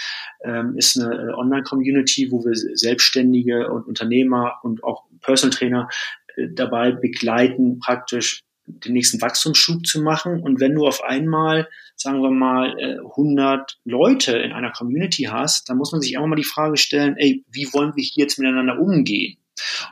Ähm, 0.43 0.77
ist 0.77 0.99
eine 0.99 1.15
äh, 1.15 1.33
Online-Community, 1.33 2.31
wo 2.31 2.43
wir 2.43 2.53
Selbstständige 2.53 3.71
und 3.71 3.87
Unternehmer 3.87 4.59
und 4.63 4.83
auch 4.83 5.05
Personal 5.21 5.55
Trainer 5.55 5.89
äh, 6.35 6.49
dabei 6.51 6.91
begleiten, 6.91 7.79
praktisch 7.79 8.43
den 8.65 8.93
nächsten 8.93 9.21
Wachstumsschub 9.21 9.85
zu 9.85 10.01
machen. 10.01 10.41
Und 10.41 10.59
wenn 10.59 10.73
du 10.73 10.87
auf 10.87 11.03
einmal, 11.03 11.67
sagen 12.03 12.21
wir 12.21 12.29
mal, 12.29 12.75
100 12.99 13.79
Leute 13.85 14.37
in 14.37 14.51
einer 14.51 14.71
Community 14.71 15.23
hast, 15.23 15.69
dann 15.69 15.77
muss 15.77 15.91
man 15.91 16.01
sich 16.01 16.13
immer 16.13 16.27
mal 16.27 16.35
die 16.35 16.43
Frage 16.43 16.77
stellen, 16.77 17.15
ey, 17.17 17.43
wie 17.49 17.67
wollen 17.73 17.95
wir 17.95 18.03
hier 18.03 18.25
jetzt 18.25 18.37
miteinander 18.37 18.79
umgehen? 18.79 19.37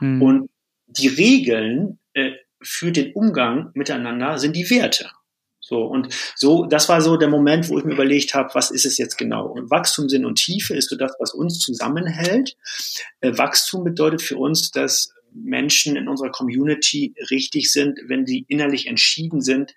Mhm. 0.00 0.22
Und 0.22 0.50
die 0.86 1.08
Regeln 1.08 1.98
äh, 2.14 2.32
für 2.62 2.92
den 2.92 3.12
Umgang 3.14 3.70
miteinander 3.74 4.38
sind 4.38 4.54
die 4.54 4.70
Werte. 4.70 5.10
So, 5.60 5.84
und 5.84 6.08
so, 6.34 6.66
das 6.66 6.88
war 6.88 7.00
so 7.00 7.16
der 7.16 7.28
Moment, 7.28 7.68
wo 7.68 7.78
ich 7.78 7.84
mir 7.84 7.94
überlegt 7.94 8.34
habe, 8.34 8.50
was 8.54 8.70
ist 8.70 8.84
es 8.84 8.98
jetzt 8.98 9.16
genau? 9.16 9.46
Und 9.46 9.70
Wachstum, 9.70 10.08
Sinn 10.08 10.26
und 10.26 10.34
Tiefe 10.34 10.74
ist 10.74 10.90
so 10.90 10.96
das, 10.96 11.14
was 11.18 11.32
uns 11.32 11.60
zusammenhält. 11.60 12.56
Äh, 13.20 13.38
Wachstum 13.38 13.84
bedeutet 13.84 14.22
für 14.22 14.36
uns, 14.36 14.70
dass 14.70 15.14
Menschen 15.32 15.96
in 15.96 16.08
unserer 16.08 16.30
Community 16.30 17.14
richtig 17.30 17.72
sind, 17.72 17.98
wenn 18.06 18.26
sie 18.26 18.44
innerlich 18.48 18.86
entschieden 18.86 19.40
sind, 19.40 19.72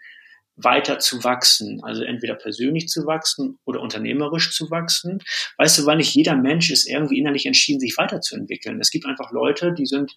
weiter 0.55 0.99
zu 0.99 1.23
wachsen, 1.23 1.83
also 1.83 2.03
entweder 2.03 2.35
persönlich 2.35 2.87
zu 2.87 3.05
wachsen 3.05 3.57
oder 3.65 3.81
unternehmerisch 3.81 4.55
zu 4.55 4.69
wachsen. 4.71 5.21
Weißt 5.57 5.77
du, 5.77 5.85
weil 5.85 5.97
nicht 5.97 6.15
jeder 6.15 6.35
Mensch 6.35 6.71
ist 6.71 6.87
irgendwie 6.87 7.19
innerlich 7.19 7.45
entschieden, 7.45 7.79
sich 7.79 7.97
weiterzuentwickeln. 7.97 8.79
Es 8.79 8.91
gibt 8.91 9.05
einfach 9.05 9.31
Leute, 9.31 9.73
die 9.73 9.85
sind, 9.85 10.15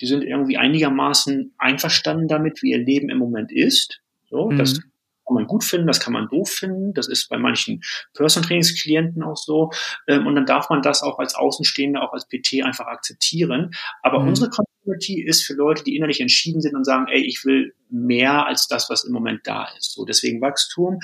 die 0.00 0.06
sind 0.06 0.22
irgendwie 0.22 0.58
einigermaßen 0.58 1.54
einverstanden 1.58 2.28
damit, 2.28 2.62
wie 2.62 2.72
ihr 2.72 2.78
Leben 2.78 3.08
im 3.08 3.18
Moment 3.18 3.50
ist. 3.50 4.00
So, 4.28 4.50
mhm. 4.50 4.58
das 4.58 4.80
kann 5.28 5.34
man 5.34 5.46
gut 5.46 5.62
finden, 5.62 5.86
das 5.86 6.00
kann 6.00 6.12
man 6.12 6.28
doof 6.28 6.48
finden. 6.50 6.94
Das 6.94 7.06
ist 7.06 7.28
bei 7.28 7.38
manchen 7.38 7.82
Personal 8.14 8.48
Trainingsklienten 8.48 9.22
auch 9.22 9.36
so. 9.36 9.70
Ähm, 10.06 10.26
und 10.26 10.34
dann 10.34 10.46
darf 10.46 10.70
man 10.70 10.82
das 10.82 11.02
auch 11.02 11.18
als 11.18 11.34
Außenstehender, 11.34 12.02
auch 12.02 12.12
als 12.12 12.26
PT 12.26 12.64
einfach 12.64 12.86
akzeptieren. 12.86 13.72
Aber 14.02 14.20
mhm. 14.20 14.28
unsere 14.28 14.50
Community 14.50 15.22
ist 15.22 15.46
für 15.46 15.54
Leute, 15.54 15.84
die 15.84 15.96
innerlich 15.96 16.20
entschieden 16.20 16.60
sind 16.60 16.74
und 16.74 16.84
sagen, 16.84 17.06
ey, 17.08 17.20
ich 17.20 17.44
will 17.44 17.74
mehr 17.90 18.46
als 18.46 18.66
das, 18.66 18.90
was 18.90 19.04
im 19.04 19.12
Moment 19.12 19.40
da 19.44 19.68
ist. 19.76 19.92
So, 19.92 20.04
deswegen 20.04 20.40
Wachstum. 20.40 20.98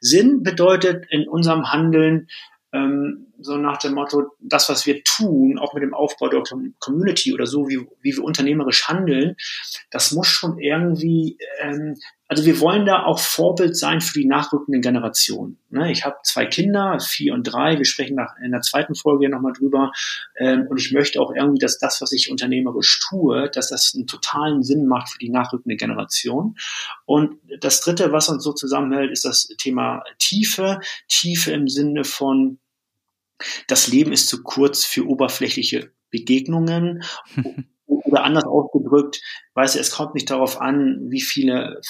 Sinn 0.00 0.42
bedeutet 0.42 1.04
in 1.10 1.28
unserem 1.28 1.72
Handeln, 1.72 2.28
ähm, 2.72 3.26
so 3.40 3.56
nach 3.56 3.78
dem 3.78 3.94
Motto, 3.94 4.32
das, 4.40 4.68
was 4.68 4.86
wir 4.86 5.02
tun, 5.04 5.58
auch 5.58 5.74
mit 5.74 5.82
dem 5.82 5.94
Aufbau 5.94 6.28
der 6.28 6.42
Community 6.78 7.34
oder 7.34 7.46
so, 7.46 7.68
wie, 7.68 7.86
wie 8.00 8.16
wir 8.16 8.24
unternehmerisch 8.24 8.88
handeln, 8.88 9.36
das 9.90 10.12
muss 10.12 10.26
schon 10.26 10.58
irgendwie, 10.58 11.38
ähm, 11.60 11.96
also 12.28 12.44
wir 12.46 12.58
wollen 12.60 12.86
da 12.86 13.04
auch 13.04 13.18
Vorbild 13.18 13.76
sein 13.76 14.00
für 14.00 14.18
die 14.18 14.26
nachrückenden 14.26 14.80
Generationen. 14.80 15.58
Ne? 15.70 15.92
Ich 15.92 16.04
habe 16.04 16.16
zwei 16.22 16.46
Kinder, 16.46 16.98
vier 17.00 17.34
und 17.34 17.44
drei, 17.44 17.78
wir 17.78 17.84
sprechen 17.84 18.16
nach, 18.16 18.34
in 18.42 18.52
der 18.52 18.62
zweiten 18.62 18.94
Folge 18.94 19.28
nochmal 19.28 19.52
drüber 19.52 19.92
ähm, 20.36 20.66
und 20.68 20.80
ich 20.80 20.92
möchte 20.92 21.20
auch 21.20 21.32
irgendwie, 21.34 21.58
dass 21.58 21.78
das, 21.78 22.00
was 22.00 22.12
ich 22.12 22.30
unternehmerisch 22.30 23.00
tue, 23.08 23.50
dass 23.50 23.68
das 23.68 23.92
einen 23.94 24.06
totalen 24.06 24.62
Sinn 24.62 24.86
macht 24.86 25.10
für 25.10 25.18
die 25.18 25.30
nachrückende 25.30 25.76
Generation. 25.76 26.56
Und 27.04 27.38
das 27.60 27.80
Dritte, 27.80 28.12
was 28.12 28.28
uns 28.28 28.42
so 28.42 28.52
zusammenhält, 28.52 29.12
ist 29.12 29.24
das 29.24 29.48
Thema 29.58 30.02
Tiefe. 30.18 30.80
Tiefe 31.08 31.52
im 31.52 31.68
Sinne 31.68 32.04
von 32.04 32.58
das 33.68 33.88
Leben 33.88 34.12
ist 34.12 34.28
zu 34.28 34.42
kurz 34.42 34.84
für 34.84 35.06
oberflächliche 35.06 35.92
Begegnungen. 36.10 37.04
Oder 37.86 38.24
anders 38.24 38.44
ausgedrückt, 38.44 39.20
weißt 39.54 39.74
du, 39.74 39.78
es 39.78 39.90
kommt 39.90 40.14
nicht 40.14 40.30
darauf 40.30 40.60
an, 40.60 41.00
wie 41.10 41.20
viele 41.20 41.80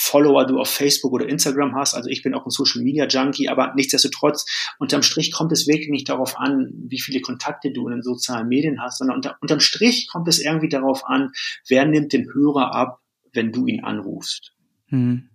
Follower 0.00 0.46
du 0.46 0.58
auf 0.58 0.70
Facebook 0.70 1.12
oder 1.12 1.28
Instagram 1.28 1.74
hast. 1.74 1.94
Also 1.94 2.08
ich 2.08 2.22
bin 2.22 2.34
auch 2.34 2.46
ein 2.46 2.50
Social 2.50 2.82
Media 2.82 3.06
Junkie, 3.06 3.48
aber 3.48 3.72
nichtsdestotrotz, 3.74 4.46
unterm 4.78 5.02
Strich 5.02 5.32
kommt 5.32 5.52
es 5.52 5.66
wirklich 5.66 5.90
nicht 5.90 6.08
darauf 6.08 6.38
an, 6.38 6.72
wie 6.88 7.00
viele 7.00 7.20
Kontakte 7.20 7.70
du 7.70 7.86
in 7.86 7.96
den 7.96 8.02
sozialen 8.02 8.48
Medien 8.48 8.80
hast, 8.80 8.98
sondern 8.98 9.16
unter, 9.16 9.36
unterm 9.40 9.60
Strich 9.60 10.08
kommt 10.10 10.26
es 10.28 10.38
irgendwie 10.38 10.68
darauf 10.68 11.06
an, 11.06 11.32
wer 11.68 11.84
nimmt 11.84 12.12
den 12.12 12.32
Hörer 12.32 12.74
ab, 12.74 13.00
wenn 13.32 13.52
du 13.52 13.66
ihn 13.66 13.84
anrufst. 13.84 14.52
Mhm. 14.88 15.28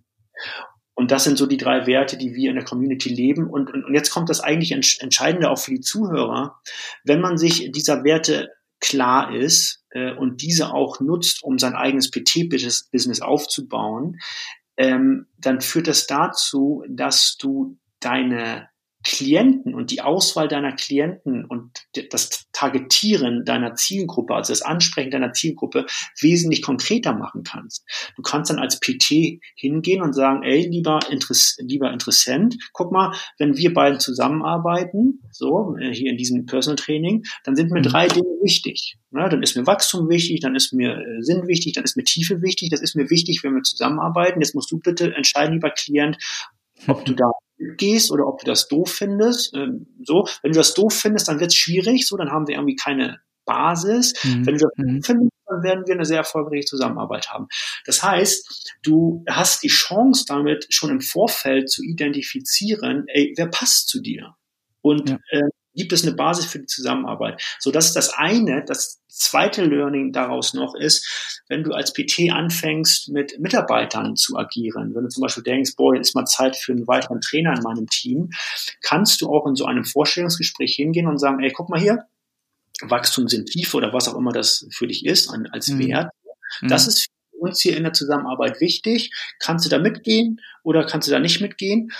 Und 0.96 1.10
das 1.10 1.24
sind 1.24 1.36
so 1.36 1.46
die 1.46 1.58
drei 1.58 1.86
Werte, 1.86 2.16
die 2.16 2.34
wir 2.34 2.48
in 2.48 2.56
der 2.56 2.64
Community 2.64 3.10
leben. 3.10 3.48
Und, 3.48 3.70
und, 3.70 3.84
und 3.84 3.94
jetzt 3.94 4.10
kommt 4.10 4.30
das 4.30 4.40
eigentlich 4.40 4.72
Entscheidende 4.72 5.50
auch 5.50 5.58
für 5.58 5.70
die 5.70 5.82
Zuhörer. 5.82 6.58
Wenn 7.04 7.20
man 7.20 7.36
sich 7.36 7.70
dieser 7.70 8.02
Werte 8.02 8.48
klar 8.80 9.34
ist 9.34 9.84
äh, 9.90 10.12
und 10.12 10.40
diese 10.40 10.72
auch 10.72 10.98
nutzt, 11.00 11.42
um 11.42 11.58
sein 11.58 11.74
eigenes 11.74 12.10
PT-Business 12.10 13.20
aufzubauen, 13.20 14.18
ähm, 14.78 15.26
dann 15.38 15.60
führt 15.60 15.86
das 15.86 16.06
dazu, 16.06 16.82
dass 16.88 17.36
du 17.36 17.78
deine 18.00 18.70
Klienten 19.06 19.72
und 19.72 19.92
die 19.92 20.00
Auswahl 20.00 20.48
deiner 20.48 20.72
Klienten 20.72 21.44
und 21.44 21.86
das 22.10 22.48
Targetieren 22.50 23.44
deiner 23.44 23.76
Zielgruppe, 23.76 24.34
also 24.34 24.52
das 24.52 24.62
Ansprechen 24.62 25.12
deiner 25.12 25.32
Zielgruppe, 25.32 25.86
wesentlich 26.20 26.60
konkreter 26.60 27.14
machen 27.14 27.44
kannst. 27.44 27.84
Du 28.16 28.22
kannst 28.22 28.50
dann 28.50 28.58
als 28.58 28.80
PT 28.80 29.40
hingehen 29.54 30.02
und 30.02 30.12
sagen, 30.12 30.42
ey, 30.42 30.66
lieber, 30.66 30.98
Interess 31.08 31.56
lieber 31.60 31.92
Interessent, 31.92 32.56
guck 32.72 32.90
mal, 32.90 33.14
wenn 33.38 33.56
wir 33.56 33.72
beiden 33.72 34.00
zusammenarbeiten, 34.00 35.22
so, 35.30 35.76
äh, 35.78 35.94
hier 35.94 36.10
in 36.10 36.16
diesem 36.16 36.44
Personal 36.46 36.76
Training, 36.76 37.24
dann 37.44 37.54
sind 37.54 37.70
mir 37.70 37.78
mhm. 37.78 37.84
drei 37.84 38.08
Dinge 38.08 38.26
wichtig. 38.42 38.96
Ja, 39.12 39.28
dann 39.28 39.44
ist 39.44 39.56
mir 39.56 39.68
Wachstum 39.68 40.08
wichtig, 40.08 40.40
dann 40.40 40.56
ist 40.56 40.72
mir 40.72 40.96
äh, 40.96 41.22
Sinn 41.22 41.46
wichtig, 41.46 41.74
dann 41.74 41.84
ist 41.84 41.96
mir 41.96 42.04
Tiefe 42.04 42.42
wichtig, 42.42 42.70
das 42.70 42.80
ist 42.80 42.96
mir 42.96 43.08
wichtig, 43.08 43.44
wenn 43.44 43.54
wir 43.54 43.62
zusammenarbeiten. 43.62 44.40
Jetzt 44.40 44.56
musst 44.56 44.72
du 44.72 44.80
bitte 44.80 45.14
entscheiden, 45.14 45.54
lieber 45.54 45.70
Klient, 45.70 46.18
ob 46.88 47.04
du 47.04 47.14
da 47.14 47.30
gehst 47.58 48.10
oder 48.10 48.26
ob 48.26 48.40
du 48.40 48.46
das 48.46 48.68
doof 48.68 48.90
findest. 48.90 49.54
Ähm, 49.54 49.86
so, 50.04 50.26
wenn 50.42 50.52
du 50.52 50.58
das 50.58 50.74
doof 50.74 50.94
findest, 50.94 51.28
dann 51.28 51.40
wird 51.40 51.50
es 51.50 51.56
schwierig. 51.56 52.06
So, 52.06 52.16
dann 52.16 52.30
haben 52.30 52.46
wir 52.46 52.56
irgendwie 52.56 52.76
keine 52.76 53.20
Basis. 53.44 54.12
Mhm. 54.24 54.46
Wenn 54.46 54.58
du 54.58 54.64
das 54.64 54.72
mhm. 54.76 55.02
findest, 55.02 55.32
dann 55.46 55.62
werden 55.62 55.86
wir 55.86 55.94
eine 55.94 56.04
sehr 56.04 56.18
erfolgreiche 56.18 56.66
Zusammenarbeit 56.66 57.30
haben. 57.30 57.46
Das 57.84 58.02
heißt, 58.02 58.74
du 58.82 59.24
hast 59.28 59.62
die 59.62 59.68
Chance 59.68 60.24
damit 60.26 60.66
schon 60.70 60.90
im 60.90 61.00
Vorfeld 61.00 61.70
zu 61.70 61.82
identifizieren, 61.82 63.04
ey, 63.06 63.32
wer 63.36 63.46
passt 63.46 63.88
zu 63.88 64.00
dir? 64.00 64.34
Und 64.82 65.10
ja. 65.10 65.18
äh, 65.30 65.42
gibt 65.76 65.92
es 65.92 66.02
eine 66.02 66.14
Basis 66.14 66.46
für 66.46 66.58
die 66.58 66.66
Zusammenarbeit. 66.66 67.40
So, 67.60 67.70
das 67.70 67.86
ist 67.86 67.96
das 67.96 68.14
eine. 68.14 68.64
Das 68.64 69.02
zweite 69.08 69.64
Learning 69.64 70.12
daraus 70.12 70.54
noch 70.54 70.74
ist, 70.74 71.40
wenn 71.48 71.62
du 71.62 71.72
als 71.72 71.92
PT 71.92 72.30
anfängst, 72.32 73.08
mit 73.10 73.38
Mitarbeitern 73.38 74.16
zu 74.16 74.36
agieren, 74.36 74.94
wenn 74.94 75.04
du 75.04 75.08
zum 75.08 75.22
Beispiel 75.22 75.44
denkst, 75.44 75.76
boah, 75.76 75.94
jetzt 75.94 76.08
ist 76.08 76.14
mal 76.14 76.26
Zeit 76.26 76.56
für 76.56 76.72
einen 76.72 76.86
weiteren 76.86 77.20
Trainer 77.20 77.54
in 77.54 77.62
meinem 77.62 77.86
Team, 77.86 78.30
kannst 78.82 79.20
du 79.20 79.28
auch 79.28 79.46
in 79.46 79.54
so 79.54 79.64
einem 79.64 79.84
Vorstellungsgespräch 79.84 80.74
hingehen 80.74 81.06
und 81.06 81.18
sagen, 81.18 81.42
ey, 81.42 81.52
guck 81.52 81.68
mal 81.68 81.80
hier, 81.80 82.06
Wachstum 82.82 83.28
sind 83.28 83.48
Tiefe 83.48 83.76
oder 83.76 83.92
was 83.92 84.08
auch 84.08 84.16
immer 84.16 84.32
das 84.32 84.66
für 84.70 84.86
dich 84.86 85.06
ist 85.06 85.30
an, 85.30 85.46
als 85.46 85.68
mhm. 85.68 85.86
Wert. 85.86 86.10
Das 86.62 86.84
mhm. 86.84 86.88
ist 86.88 87.06
für 87.30 87.38
uns 87.38 87.60
hier 87.60 87.76
in 87.76 87.84
der 87.84 87.92
Zusammenarbeit 87.92 88.60
wichtig. 88.60 89.12
Kannst 89.38 89.64
du 89.64 89.70
da 89.70 89.78
mitgehen 89.78 90.40
oder 90.62 90.84
kannst 90.84 91.08
du 91.08 91.12
da 91.12 91.18
nicht 91.18 91.40
mitgehen? 91.40 91.90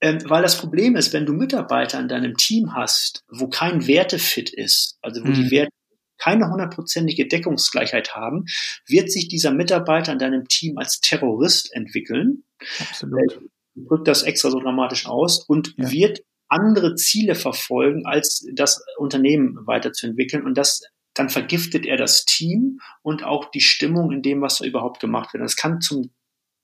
Ähm, 0.00 0.18
weil 0.26 0.42
das 0.42 0.58
Problem 0.58 0.96
ist, 0.96 1.12
wenn 1.12 1.26
du 1.26 1.32
Mitarbeiter 1.32 1.98
in 2.00 2.08
deinem 2.08 2.36
Team 2.36 2.74
hast, 2.74 3.24
wo 3.28 3.48
kein 3.48 3.86
Wertefit 3.86 4.50
ist, 4.50 4.98
also 5.02 5.22
wo 5.22 5.28
mhm. 5.28 5.34
die 5.34 5.50
Werte 5.50 5.70
keine 6.18 6.48
hundertprozentige 6.48 7.26
Deckungsgleichheit 7.26 8.14
haben, 8.14 8.44
wird 8.86 9.10
sich 9.10 9.28
dieser 9.28 9.52
Mitarbeiter 9.52 10.12
in 10.12 10.18
deinem 10.18 10.46
Team 10.46 10.78
als 10.78 11.00
Terrorist 11.00 11.74
entwickeln. 11.74 12.44
Absolut. 12.80 13.40
Drückt 13.74 14.08
das 14.08 14.22
extra 14.22 14.50
so 14.50 14.60
dramatisch 14.60 15.06
aus 15.06 15.44
und 15.46 15.74
ja. 15.76 15.90
wird 15.90 16.20
andere 16.48 16.94
Ziele 16.94 17.34
verfolgen, 17.34 18.06
als 18.06 18.46
das 18.54 18.84
Unternehmen 18.96 19.66
weiterzuentwickeln. 19.66 20.44
Und 20.44 20.56
das 20.56 20.82
dann 21.14 21.30
vergiftet 21.30 21.86
er 21.86 21.96
das 21.96 22.24
Team 22.24 22.80
und 23.02 23.24
auch 23.24 23.50
die 23.50 23.60
Stimmung 23.60 24.10
in 24.10 24.22
dem, 24.22 24.40
was 24.42 24.58
da 24.58 24.64
überhaupt 24.64 25.00
gemacht 25.00 25.32
wird. 25.32 25.42
Das 25.42 25.56
kann 25.56 25.80
zum 25.80 26.10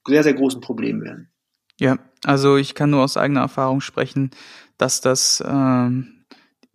sehr, 0.06 0.24
sehr 0.24 0.34
großen 0.34 0.60
Problem 0.60 1.02
werden. 1.02 1.29
Ja, 1.80 1.98
also 2.24 2.56
ich 2.56 2.74
kann 2.74 2.90
nur 2.90 3.02
aus 3.02 3.16
eigener 3.16 3.40
Erfahrung 3.40 3.80
sprechen, 3.80 4.30
dass 4.76 5.00
das 5.00 5.42
ähm, 5.46 6.24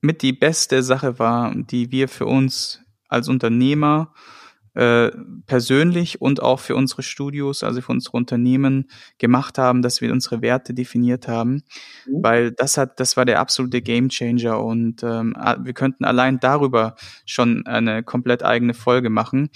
mit 0.01 0.23
die 0.23 0.33
beste 0.33 0.81
Sache 0.81 1.19
war, 1.19 1.53
die 1.55 1.91
wir 1.91 2.09
für 2.09 2.25
uns 2.25 2.81
als 3.07 3.29
Unternehmer 3.29 4.13
äh, 4.73 5.11
persönlich 5.45 6.21
und 6.21 6.41
auch 6.41 6.59
für 6.59 6.75
unsere 6.75 7.03
Studios, 7.03 7.63
also 7.63 7.81
für 7.81 7.91
unsere 7.91 8.17
Unternehmen 8.17 8.89
gemacht 9.19 9.59
haben, 9.59 9.83
dass 9.83 10.01
wir 10.01 10.11
unsere 10.11 10.41
Werte 10.41 10.73
definiert 10.73 11.27
haben, 11.27 11.63
mhm. 12.07 12.23
weil 12.23 12.51
das 12.51 12.75
hat, 12.77 12.99
das 12.99 13.15
war 13.15 13.25
der 13.25 13.39
absolute 13.39 13.83
Gamechanger 13.83 14.59
und 14.59 15.03
ähm, 15.03 15.35
wir 15.59 15.73
könnten 15.73 16.03
allein 16.03 16.39
darüber 16.39 16.95
schon 17.27 17.67
eine 17.67 18.01
komplett 18.01 18.43
eigene 18.43 18.73
Folge 18.73 19.11
machen 19.11 19.51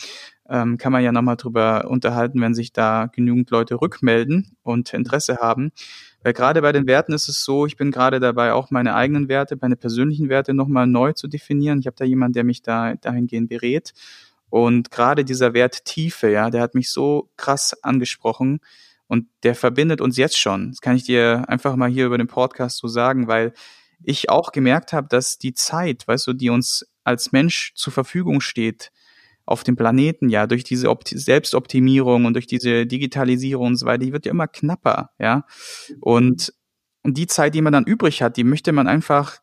ähm, 0.49 0.77
kann 0.77 0.91
man 0.91 1.03
ja 1.03 1.12
nochmal 1.12 1.38
drüber 1.38 1.85
unterhalten, 1.89 2.41
wenn 2.41 2.53
sich 2.53 2.73
da 2.73 3.07
genügend 3.07 3.49
Leute 3.51 3.75
rückmelden 3.75 4.57
und 4.63 4.93
Interesse 4.93 5.38
haben. 5.38 5.71
Weil 6.23 6.33
gerade 6.33 6.62
bei 6.62 6.71
den 6.71 6.88
Werten 6.88 7.13
ist 7.13 7.29
es 7.29 7.43
so, 7.43 7.65
ich 7.65 7.77
bin 7.77 7.91
gerade 7.91 8.19
dabei, 8.19 8.53
auch 8.53 8.71
meine 8.71 8.95
eigenen 8.95 9.29
Werte, 9.29 9.57
meine 9.62 9.75
persönlichen 9.75 10.27
Werte 10.27 10.53
nochmal 10.53 10.88
neu 10.88 11.13
zu 11.13 11.27
definieren. 11.27 11.79
Ich 11.79 11.88
habe 11.88 11.95
da 11.95 12.05
jemanden, 12.05 12.33
der 12.33 12.43
mich 12.43 12.62
da 12.62 12.95
dahingehend 12.95 13.49
berät. 13.49 13.93
Und 14.49 14.91
gerade 14.91 15.23
dieser 15.23 15.53
Wert 15.53 15.85
Tiefe, 15.85 16.29
ja, 16.29 16.49
der 16.49 16.62
hat 16.62 16.75
mich 16.75 16.91
so 16.91 17.29
krass 17.38 17.75
angesprochen 17.83 18.59
und 19.07 19.27
der 19.43 19.55
verbindet 19.55 20.01
uns 20.01 20.17
jetzt 20.17 20.38
schon. 20.38 20.71
Das 20.71 20.81
kann 20.81 20.95
ich 20.95 21.03
dir 21.03 21.45
einfach 21.47 21.75
mal 21.75 21.89
hier 21.89 22.07
über 22.07 22.17
den 22.17 22.27
Podcast 22.27 22.77
so 22.77 22.88
sagen, 22.88 23.27
weil 23.27 23.53
ich 24.03 24.29
auch 24.29 24.51
gemerkt 24.51 24.93
habe, 24.93 25.07
dass 25.09 25.38
die 25.38 25.53
Zeit, 25.53 26.07
weißt 26.07 26.27
du, 26.27 26.33
die 26.33 26.49
uns 26.49 26.85
als 27.03 27.31
Mensch 27.31 27.73
zur 27.75 27.93
Verfügung 27.93 28.41
steht, 28.41 28.91
auf 29.49 29.63
dem 29.63 29.75
Planeten 29.75 30.29
ja 30.29 30.45
durch 30.45 30.63
diese 30.63 30.91
Opt 30.91 31.09
Selbstoptimierung 31.09 32.25
und 32.25 32.35
durch 32.35 32.45
diese 32.45 32.85
Digitalisierung 32.85 33.67
und 33.67 33.75
so 33.77 33.88
weiter, 33.88 34.05
die 34.05 34.13
wird 34.13 34.27
ja 34.27 34.31
immer 34.31 34.47
knapper, 34.47 35.09
ja. 35.17 35.45
Und, 36.01 36.53
und 37.01 37.17
die 37.17 37.25
Zeit, 37.25 37.55
die 37.55 37.63
man 37.63 37.73
dann 37.73 37.85
übrig 37.85 38.21
hat, 38.21 38.38
die 38.38 38.43
möchte 38.43 38.71
man 38.71 38.88
einfach 38.88 39.39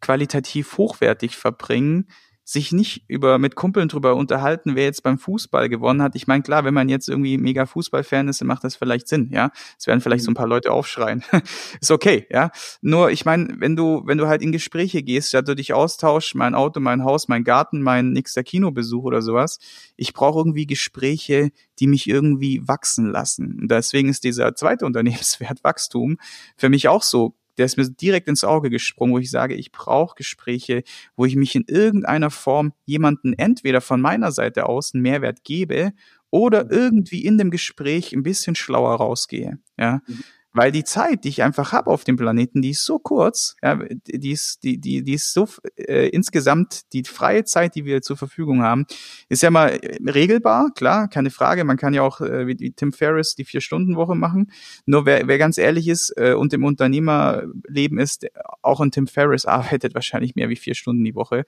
qualitativ 0.00 0.78
hochwertig 0.78 1.36
verbringen 1.36 2.08
sich 2.44 2.72
nicht 2.72 3.04
über 3.06 3.38
mit 3.38 3.54
Kumpeln 3.54 3.88
drüber 3.88 4.16
unterhalten, 4.16 4.74
wer 4.74 4.84
jetzt 4.84 5.02
beim 5.02 5.18
Fußball 5.18 5.68
gewonnen 5.68 6.02
hat. 6.02 6.16
Ich 6.16 6.26
meine, 6.26 6.42
klar, 6.42 6.64
wenn 6.64 6.74
man 6.74 6.88
jetzt 6.88 7.08
irgendwie 7.08 7.38
mega 7.38 7.66
Fußballfan 7.66 8.28
ist, 8.28 8.40
dann 8.40 8.48
macht 8.48 8.64
das 8.64 8.76
vielleicht 8.76 9.08
Sinn, 9.08 9.30
ja. 9.32 9.50
Es 9.78 9.86
werden 9.86 10.00
vielleicht 10.00 10.24
so 10.24 10.30
ein 10.30 10.34
paar 10.34 10.48
Leute 10.48 10.72
aufschreien. 10.72 11.22
ist 11.80 11.90
okay, 11.90 12.26
ja. 12.30 12.50
Nur, 12.80 13.10
ich 13.10 13.24
meine, 13.24 13.54
wenn 13.58 13.76
du, 13.76 14.02
wenn 14.04 14.18
du 14.18 14.26
halt 14.26 14.42
in 14.42 14.52
Gespräche 14.52 15.02
gehst, 15.02 15.32
ja, 15.32 15.42
du 15.42 15.54
dich 15.54 15.72
austauschst, 15.72 16.34
mein 16.34 16.54
Auto, 16.54 16.80
mein 16.80 17.04
Haus, 17.04 17.28
mein 17.28 17.44
Garten, 17.44 17.82
mein 17.82 18.12
nächster 18.12 18.42
Kinobesuch 18.42 19.04
oder 19.04 19.22
sowas, 19.22 19.58
ich 19.96 20.12
brauche 20.12 20.40
irgendwie 20.40 20.66
Gespräche, 20.66 21.50
die 21.78 21.86
mich 21.86 22.08
irgendwie 22.08 22.66
wachsen 22.66 23.06
lassen. 23.06 23.58
Und 23.60 23.70
deswegen 23.70 24.08
ist 24.08 24.24
dieser 24.24 24.54
zweite 24.54 24.86
Unternehmenswert 24.90 25.62
Wachstum 25.62 26.18
für 26.56 26.68
mich 26.68 26.88
auch 26.88 27.02
so 27.02 27.34
der 27.60 27.66
ist 27.66 27.76
mir 27.76 27.88
direkt 27.90 28.26
ins 28.26 28.42
Auge 28.42 28.70
gesprungen, 28.70 29.12
wo 29.12 29.18
ich 29.18 29.30
sage, 29.30 29.54
ich 29.54 29.70
brauche 29.70 30.14
Gespräche, 30.16 30.82
wo 31.14 31.26
ich 31.26 31.36
mich 31.36 31.54
in 31.54 31.64
irgendeiner 31.68 32.30
Form 32.30 32.72
jemanden 32.86 33.34
entweder 33.34 33.82
von 33.82 34.00
meiner 34.00 34.32
Seite 34.32 34.64
aus 34.64 34.94
einen 34.94 35.02
Mehrwert 35.02 35.44
gebe 35.44 35.92
oder 36.30 36.70
irgendwie 36.70 37.22
in 37.22 37.36
dem 37.36 37.50
Gespräch 37.50 38.14
ein 38.14 38.22
bisschen 38.22 38.54
schlauer 38.54 38.94
rausgehe. 38.94 39.58
Ja. 39.76 40.00
Mhm 40.06 40.24
weil 40.52 40.72
die 40.72 40.84
Zeit, 40.84 41.24
die 41.24 41.28
ich 41.28 41.42
einfach 41.42 41.72
habe 41.72 41.90
auf 41.90 42.04
dem 42.04 42.16
Planeten, 42.16 42.62
die 42.62 42.70
ist 42.70 42.84
so 42.84 42.98
kurz, 42.98 43.56
ja, 43.62 43.78
die 44.06 44.32
ist, 44.32 44.62
die, 44.64 44.78
die, 44.78 45.02
die 45.02 45.14
ist 45.14 45.32
so 45.32 45.48
äh, 45.76 46.08
insgesamt 46.08 46.92
die 46.92 47.04
freie 47.04 47.44
Zeit, 47.44 47.74
die 47.74 47.84
wir 47.84 48.02
zur 48.02 48.16
Verfügung 48.16 48.62
haben, 48.62 48.86
ist 49.28 49.42
ja 49.42 49.50
mal 49.50 49.68
äh, 49.68 49.98
regelbar, 50.10 50.70
klar, 50.74 51.08
keine 51.08 51.30
Frage. 51.30 51.64
Man 51.64 51.76
kann 51.76 51.94
ja 51.94 52.02
auch 52.02 52.20
äh, 52.20 52.46
wie, 52.46 52.72
Tim 52.72 52.92
Ferriss 52.92 53.34
die 53.34 53.44
vier 53.44 53.60
Stunden 53.60 53.96
Woche 53.96 54.14
machen. 54.14 54.50
Nur 54.86 55.06
wer, 55.06 55.28
wer 55.28 55.38
ganz 55.38 55.58
ehrlich 55.58 55.88
ist 55.88 56.12
äh, 56.16 56.34
und 56.34 56.52
im 56.52 56.64
Unternehmerleben 56.64 57.98
ist, 57.98 58.26
auch 58.62 58.80
ein 58.80 58.90
Tim 58.90 59.06
Ferriss 59.06 59.46
arbeitet 59.50 59.94
wahrscheinlich 59.94 60.34
mehr 60.34 60.48
wie 60.48 60.56
vier 60.56 60.74
Stunden 60.74 61.04
die 61.04 61.14
Woche. 61.14 61.44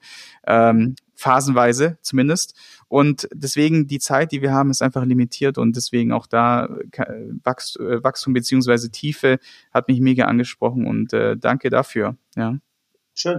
Ähm, 0.47 0.95
phasenweise 1.15 1.97
zumindest. 2.01 2.55
Und 2.87 3.27
deswegen 3.33 3.87
die 3.87 3.99
Zeit, 3.99 4.31
die 4.31 4.41
wir 4.41 4.51
haben, 4.51 4.69
ist 4.69 4.81
einfach 4.81 5.05
limitiert 5.05 5.57
und 5.57 5.75
deswegen 5.75 6.11
auch 6.11 6.27
da 6.27 6.65
äh, 6.91 7.05
Wachstum, 7.43 7.87
äh, 7.87 8.03
Wachstum 8.03 8.33
beziehungsweise 8.33 8.91
Tiefe 8.91 9.39
hat 9.73 9.87
mich 9.87 9.99
mega 9.99 10.25
angesprochen 10.25 10.85
und 10.87 11.13
äh, 11.13 11.37
danke 11.37 11.69
dafür. 11.69 12.17
Ja. 12.35 12.57
Schön. 13.15 13.37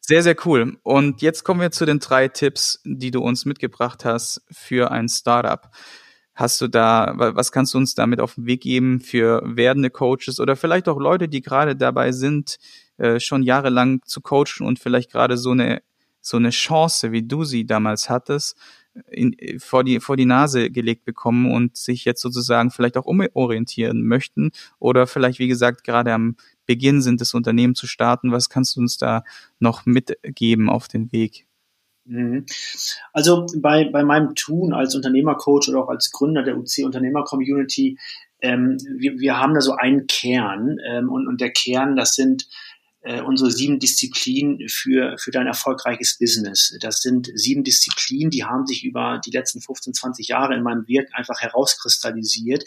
Sehr, 0.00 0.22
sehr 0.22 0.36
cool. 0.44 0.76
Und 0.82 1.22
jetzt 1.22 1.44
kommen 1.44 1.60
wir 1.60 1.70
zu 1.70 1.86
den 1.86 1.98
drei 1.98 2.28
Tipps, 2.28 2.80
die 2.84 3.10
du 3.10 3.22
uns 3.22 3.46
mitgebracht 3.46 4.04
hast 4.04 4.42
für 4.50 4.90
ein 4.90 5.08
Startup. 5.08 5.70
Hast 6.34 6.60
du 6.60 6.68
da, 6.68 7.14
was 7.16 7.52
kannst 7.52 7.74
du 7.74 7.78
uns 7.78 7.94
damit 7.94 8.20
auf 8.20 8.34
den 8.34 8.46
Weg 8.46 8.62
geben 8.62 9.00
für 9.00 9.40
werdende 9.44 9.88
Coaches 9.88 10.40
oder 10.40 10.56
vielleicht 10.56 10.88
auch 10.88 10.98
Leute, 10.98 11.28
die 11.28 11.40
gerade 11.40 11.76
dabei 11.76 12.12
sind, 12.12 12.58
äh, 12.98 13.18
schon 13.20 13.42
jahrelang 13.42 14.02
zu 14.04 14.20
coachen 14.20 14.66
und 14.66 14.78
vielleicht 14.78 15.12
gerade 15.12 15.36
so 15.36 15.52
eine 15.52 15.82
so 16.24 16.38
eine 16.38 16.50
Chance, 16.50 17.12
wie 17.12 17.22
du 17.22 17.44
sie 17.44 17.66
damals 17.66 18.08
hattest, 18.08 18.56
in, 19.10 19.36
vor, 19.58 19.84
die, 19.84 20.00
vor 20.00 20.16
die 20.16 20.24
Nase 20.24 20.70
gelegt 20.70 21.04
bekommen 21.04 21.52
und 21.52 21.76
sich 21.76 22.04
jetzt 22.04 22.22
sozusagen 22.22 22.70
vielleicht 22.70 22.96
auch 22.96 23.06
umorientieren 23.06 24.02
möchten 24.02 24.52
oder 24.78 25.06
vielleicht, 25.06 25.38
wie 25.38 25.48
gesagt, 25.48 25.84
gerade 25.84 26.12
am 26.12 26.36
Beginn 26.64 27.02
sind, 27.02 27.20
das 27.20 27.34
Unternehmen 27.34 27.74
zu 27.74 27.86
starten. 27.86 28.32
Was 28.32 28.48
kannst 28.48 28.76
du 28.76 28.80
uns 28.80 28.96
da 28.96 29.24
noch 29.58 29.84
mitgeben 29.84 30.70
auf 30.70 30.88
den 30.88 31.12
Weg? 31.12 31.46
Mhm. 32.06 32.46
Also 33.12 33.46
bei, 33.56 33.90
bei 33.90 34.04
meinem 34.04 34.34
Tun 34.34 34.72
als 34.72 34.94
Unternehmercoach 34.94 35.68
oder 35.68 35.80
auch 35.80 35.88
als 35.88 36.10
Gründer 36.10 36.42
der 36.42 36.56
UC 36.56 36.84
Unternehmer 36.84 37.24
Community, 37.24 37.98
ähm, 38.40 38.78
wir, 38.96 39.18
wir 39.18 39.38
haben 39.38 39.54
da 39.54 39.60
so 39.60 39.72
einen 39.72 40.06
Kern 40.06 40.78
ähm, 40.86 41.10
und, 41.10 41.26
und 41.26 41.40
der 41.40 41.50
Kern, 41.50 41.96
das 41.96 42.14
sind 42.14 42.46
äh, 43.04 43.20
unsere 43.20 43.50
sieben 43.50 43.78
Disziplinen 43.78 44.68
für, 44.68 45.16
für 45.18 45.30
dein 45.30 45.46
erfolgreiches 45.46 46.18
Business. 46.18 46.76
Das 46.80 47.00
sind 47.00 47.30
sieben 47.34 47.62
Disziplinen, 47.62 48.30
die 48.30 48.44
haben 48.44 48.66
sich 48.66 48.84
über 48.84 49.20
die 49.24 49.30
letzten 49.30 49.60
15, 49.60 49.94
20 49.94 50.28
Jahre 50.28 50.54
in 50.54 50.62
meinem 50.62 50.88
Wirken 50.88 51.14
einfach 51.14 51.40
herauskristallisiert, 51.40 52.64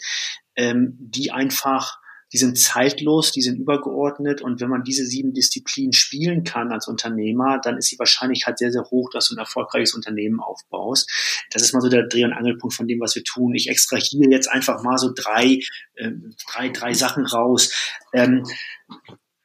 ähm, 0.56 0.96
die 1.00 1.32
einfach 1.32 1.98
die 2.32 2.38
sind 2.38 2.58
zeitlos, 2.58 3.32
die 3.32 3.40
sind 3.40 3.58
übergeordnet 3.58 4.42
und 4.42 4.60
wenn 4.60 4.68
man 4.68 4.84
diese 4.84 5.06
sieben 5.06 5.32
Disziplinen 5.32 5.94
spielen 5.94 6.44
kann 6.44 6.72
als 6.72 6.86
Unternehmer, 6.86 7.58
dann 7.62 7.78
ist 7.78 7.90
die 7.90 7.98
Wahrscheinlichkeit 7.98 8.58
sehr, 8.58 8.70
sehr 8.70 8.84
hoch, 8.84 9.08
dass 9.10 9.28
du 9.28 9.34
ein 9.34 9.38
erfolgreiches 9.38 9.94
Unternehmen 9.94 10.40
aufbaust. 10.40 11.10
Das 11.50 11.62
ist 11.62 11.72
mal 11.72 11.80
so 11.80 11.88
der 11.88 12.06
Dreh- 12.06 12.24
und 12.24 12.34
Angelpunkt 12.34 12.76
von 12.76 12.86
dem, 12.86 13.00
was 13.00 13.14
wir 13.14 13.24
tun. 13.24 13.54
Ich 13.54 13.70
extrahiere 13.70 14.30
jetzt 14.30 14.50
einfach 14.50 14.82
mal 14.82 14.98
so 14.98 15.10
drei, 15.14 15.60
äh, 15.94 16.10
drei, 16.52 16.68
drei 16.68 16.92
Sachen 16.92 17.24
raus. 17.24 17.72
Ähm, 18.12 18.44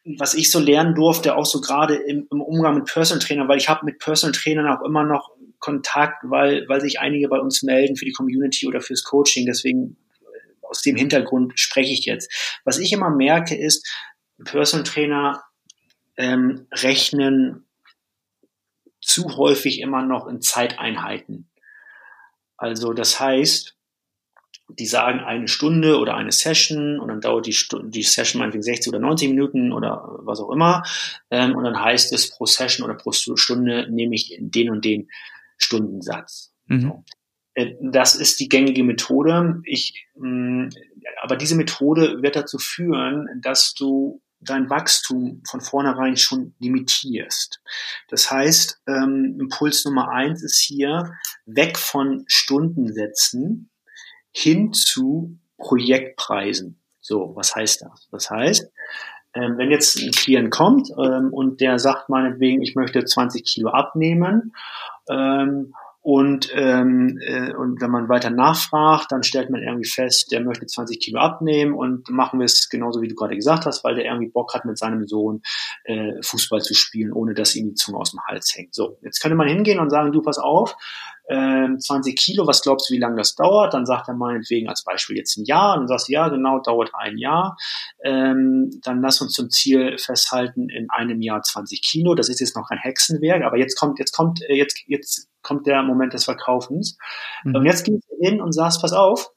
was 0.06 0.34
ich 0.34 0.52
so 0.52 0.60
lernen 0.60 0.96
durfte, 0.96 1.36
auch 1.36 1.46
so 1.46 1.62
gerade 1.62 1.96
im, 1.96 2.28
im 2.30 2.42
Umgang 2.42 2.76
mit 2.76 2.86
Personal 2.86 3.26
Trainern, 3.26 3.48
weil 3.48 3.58
ich 3.58 3.70
habe 3.70 3.86
mit 3.86 4.00
Personal 4.00 4.34
Trainern 4.34 4.68
auch 4.68 4.84
immer 4.84 5.04
noch 5.04 5.32
Kontakt, 5.60 6.24
weil, 6.24 6.68
weil 6.68 6.82
sich 6.82 7.00
einige 7.00 7.30
bei 7.30 7.40
uns 7.40 7.64
melden 7.64 7.96
für 7.96 8.06
die 8.06 8.12
Community 8.12 8.68
oder 8.68 8.82
fürs 8.82 9.04
Coaching. 9.04 9.46
Deswegen 9.46 9.96
äh, 10.22 10.66
aus 10.68 10.82
dem 10.82 10.98
Hintergrund 10.98 11.58
spreche 11.58 11.94
ich 11.94 12.06
jetzt. 12.06 12.60
Was 12.66 12.80
ich 12.80 12.92
immer 12.92 13.10
merke 13.10 13.56
ist, 13.56 13.90
Personal 14.44 14.86
Trainer 14.86 15.44
ähm, 16.18 16.68
rechnen 16.74 17.66
zu 19.00 19.38
häufig 19.38 19.80
immer 19.80 20.04
noch 20.04 20.28
in 20.28 20.42
Zeiteinheiten. 20.42 21.50
Also 22.58 22.94
das 22.94 23.20
heißt, 23.20 23.78
die 24.70 24.86
sagen 24.86 25.20
eine 25.20 25.48
Stunde 25.48 26.00
oder 26.00 26.16
eine 26.16 26.32
Session 26.32 27.00
und 27.00 27.10
dann 27.10 27.22
dauert 27.22 27.46
die, 27.46 27.54
Stunde, 27.54 27.90
die 27.90 28.04
Session 28.04 28.40
meinetwegen 28.40 28.64
60 28.64 28.90
oder 28.90 29.00
90 29.00 29.30
Minuten 29.30 29.72
oder 29.72 30.20
was 30.20 30.40
auch 30.40 30.52
immer. 30.52 30.84
Ähm, 31.30 31.56
und 31.56 31.64
dann 31.64 31.82
heißt 31.82 32.14
es 32.14 32.30
pro 32.30 32.46
Session 32.46 32.86
oder 32.86 32.96
pro 32.96 33.12
Stunde 33.12 33.88
nehme 33.92 34.16
ich 34.16 34.38
den 34.40 34.70
und 34.70 34.86
den 34.86 35.10
Stundensatz. 35.58 36.54
Mhm. 36.68 36.82
So. 36.82 37.04
Äh, 37.56 37.76
das 37.82 38.16
ist 38.16 38.40
die 38.40 38.50
gängige 38.50 38.84
Methode. 38.84 39.62
Ich, 39.66 40.08
mh, 40.16 40.66
mm, 40.66 40.70
aber 41.22 41.36
diese 41.36 41.56
Methode 41.56 42.22
wird 42.22 42.36
dazu 42.36 42.58
führen, 42.58 43.28
dass 43.42 43.74
du 43.74 44.22
dein 44.40 44.70
Wachstum 44.70 45.42
von 45.48 45.62
vornherein 45.62 46.18
schon 46.18 46.54
limitierst. 46.60 47.62
Das 48.10 48.30
heißt, 48.30 48.82
ähm, 48.88 49.38
Impuls 49.40 49.86
Nummer 49.86 50.10
eins 50.10 50.44
ist 50.44 50.60
hier 50.60 51.14
weg 51.46 51.78
von 51.78 52.26
Stundensätzen 52.28 53.70
hin 54.34 54.74
zu 54.74 55.38
Projektpreisen. 55.58 56.80
So, 57.00 57.34
was 57.36 57.56
heißt 57.56 57.84
das? 57.84 58.08
Das 58.12 58.30
heißt, 58.30 58.72
ähm, 59.36 59.58
wenn 59.58 59.72
jetzt 59.72 60.02
ein 60.02 60.12
Klient 60.12 60.52
kommt 60.52 60.90
ähm, 60.92 61.30
und 61.32 61.60
der 61.62 61.80
sagt 61.80 62.10
meinetwegen, 62.10 62.62
ich 62.62 62.76
möchte 62.76 63.04
20 63.04 63.44
Kilo 63.44 63.70
abnehmen 63.70 64.54
ähm, 65.10 65.74
und, 66.02 66.52
ähm, 66.54 67.18
äh, 67.22 67.54
und 67.54 67.82
wenn 67.82 67.90
man 67.90 68.10
weiter 68.10 68.30
nachfragt, 68.30 69.08
dann 69.10 69.24
stellt 69.24 69.50
man 69.50 69.64
irgendwie 69.64 69.88
fest, 69.88 70.34
der 70.34 70.42
möchte 70.42 70.66
20 70.66 71.00
Kilo 71.00 71.20
abnehmen 71.20 71.74
und 71.74 72.10
machen 72.10 72.40
wir 72.40 72.46
es 72.46 72.70
genauso, 72.70 73.02
wie 73.02 73.08
du 73.08 73.16
gerade 73.16 73.36
gesagt 73.36 73.66
hast, 73.66 73.86
weil 73.86 73.96
der 73.96 74.06
irgendwie 74.06 74.30
Bock 74.30 74.54
hat, 74.54 74.66
mit 74.66 74.78
seinem 74.78 75.08
Sohn 75.08 75.42
äh, 75.86 76.22
Fußball 76.22 76.62
zu 76.62 76.74
spielen, 76.74 77.14
ohne 77.14 77.34
dass 77.34 77.56
ihm 77.56 77.70
die 77.70 77.76
Zunge 77.76 78.00
aus 78.00 78.12
dem 78.12 78.20
Hals 78.28 78.54
hängt. 78.54 78.76
So, 78.76 78.98
jetzt 79.02 79.22
könnte 79.22 79.38
man 79.38 79.48
hingehen 79.48 79.80
und 79.80 79.90
sagen, 79.90 80.12
du 80.12 80.22
pass 80.22 80.38
auf, 80.38 80.76
äh, 81.34 81.78
20 81.78 82.16
Kilo, 82.16 82.46
was 82.46 82.62
glaubst 82.62 82.90
du, 82.90 82.94
wie 82.94 83.00
lange 83.00 83.18
das 83.18 83.36
dauert? 83.36 83.74
Dann 83.74 83.86
sagt 83.86 84.08
er 84.08 84.14
meinetwegen 84.14 84.70
als 84.70 84.84
Beispiel 84.84 85.18
jetzt 85.18 85.38
ein 85.38 85.46
Jahr. 85.46 85.74
Und 85.74 85.82
dann 85.82 85.88
sagst 85.88 86.08
du, 86.08 86.14
ja, 86.14 86.30
genau, 86.30 86.60
dauert 86.60 86.92
ein 86.94 87.18
Jahr. 87.18 87.58
Ähm, 88.04 88.70
dann 88.84 89.02
lass 89.02 89.22
uns 89.22 89.34
zum 89.34 89.50
Ziel 89.50 89.98
festhalten, 89.98 90.70
in 90.70 90.90
einem 90.90 91.22
Jahr 91.22 91.42
20 91.42 91.82
Kilo. 91.82 92.16
Das 92.16 92.30
ist 92.30 92.40
jetzt 92.40 92.56
noch 92.56 92.70
kein 92.70 92.78
Hexenwerk, 92.78 93.44
aber 93.44 93.58
jetzt 93.58 93.80
kommt, 93.80 94.00
jetzt 94.00 94.14
kommt, 94.14 94.42
äh, 94.44 94.56
jetzt, 94.56 94.84
jetzt 94.88 95.30
kommt 95.42 95.66
der 95.66 95.84
Moment 95.84 96.14
des 96.14 96.26
Verkaufens. 96.26 96.98
Mhm. 97.44 97.56
Und 97.56 97.66
jetzt 97.66 97.86
gehst 97.86 98.06
du 98.10 98.26
hin 98.26 98.42
und 98.42 98.52
sagst, 98.54 98.82
pass 98.82 98.94
auf, 98.94 99.32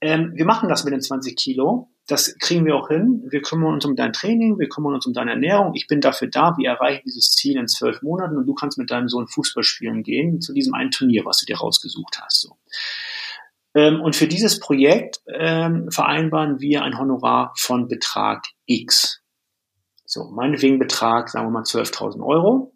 ähm, 0.00 0.32
wir 0.34 0.44
machen 0.44 0.68
das 0.68 0.84
mit 0.84 0.92
den 0.92 1.00
20 1.00 1.36
Kilo 1.36 1.90
das 2.10 2.36
kriegen 2.38 2.64
wir 2.64 2.74
auch 2.74 2.88
hin. 2.88 3.24
Wir 3.30 3.40
kümmern 3.40 3.74
uns 3.74 3.84
um 3.84 3.94
dein 3.94 4.12
Training, 4.12 4.58
wir 4.58 4.68
kümmern 4.68 4.94
uns 4.94 5.06
um 5.06 5.12
deine 5.12 5.32
Ernährung. 5.32 5.74
Ich 5.74 5.86
bin 5.86 6.00
dafür 6.00 6.28
da. 6.28 6.56
Wir 6.56 6.70
erreichen 6.70 7.02
dieses 7.06 7.30
Ziel 7.30 7.56
in 7.56 7.68
zwölf 7.68 8.02
Monaten 8.02 8.36
und 8.36 8.46
du 8.46 8.54
kannst 8.54 8.78
mit 8.78 8.90
deinem 8.90 9.08
Sohn 9.08 9.28
Fußball 9.28 9.62
spielen 9.62 10.02
gehen 10.02 10.40
zu 10.40 10.52
diesem 10.52 10.74
einen 10.74 10.90
Turnier, 10.90 11.24
was 11.24 11.38
du 11.38 11.46
dir 11.46 11.58
rausgesucht 11.58 12.20
hast. 12.20 12.40
So. 12.40 12.56
Ähm, 13.74 14.00
und 14.00 14.16
für 14.16 14.26
dieses 14.26 14.58
Projekt 14.58 15.20
ähm, 15.32 15.88
vereinbaren 15.90 16.60
wir 16.60 16.82
ein 16.82 16.98
Honorar 16.98 17.52
von 17.56 17.86
Betrag 17.86 18.44
X. 18.66 19.22
So, 20.04 20.30
meinetwegen 20.32 20.80
Betrag, 20.80 21.28
sagen 21.28 21.46
wir 21.46 21.52
mal 21.52 21.62
12.000 21.62 22.26
Euro. 22.26 22.74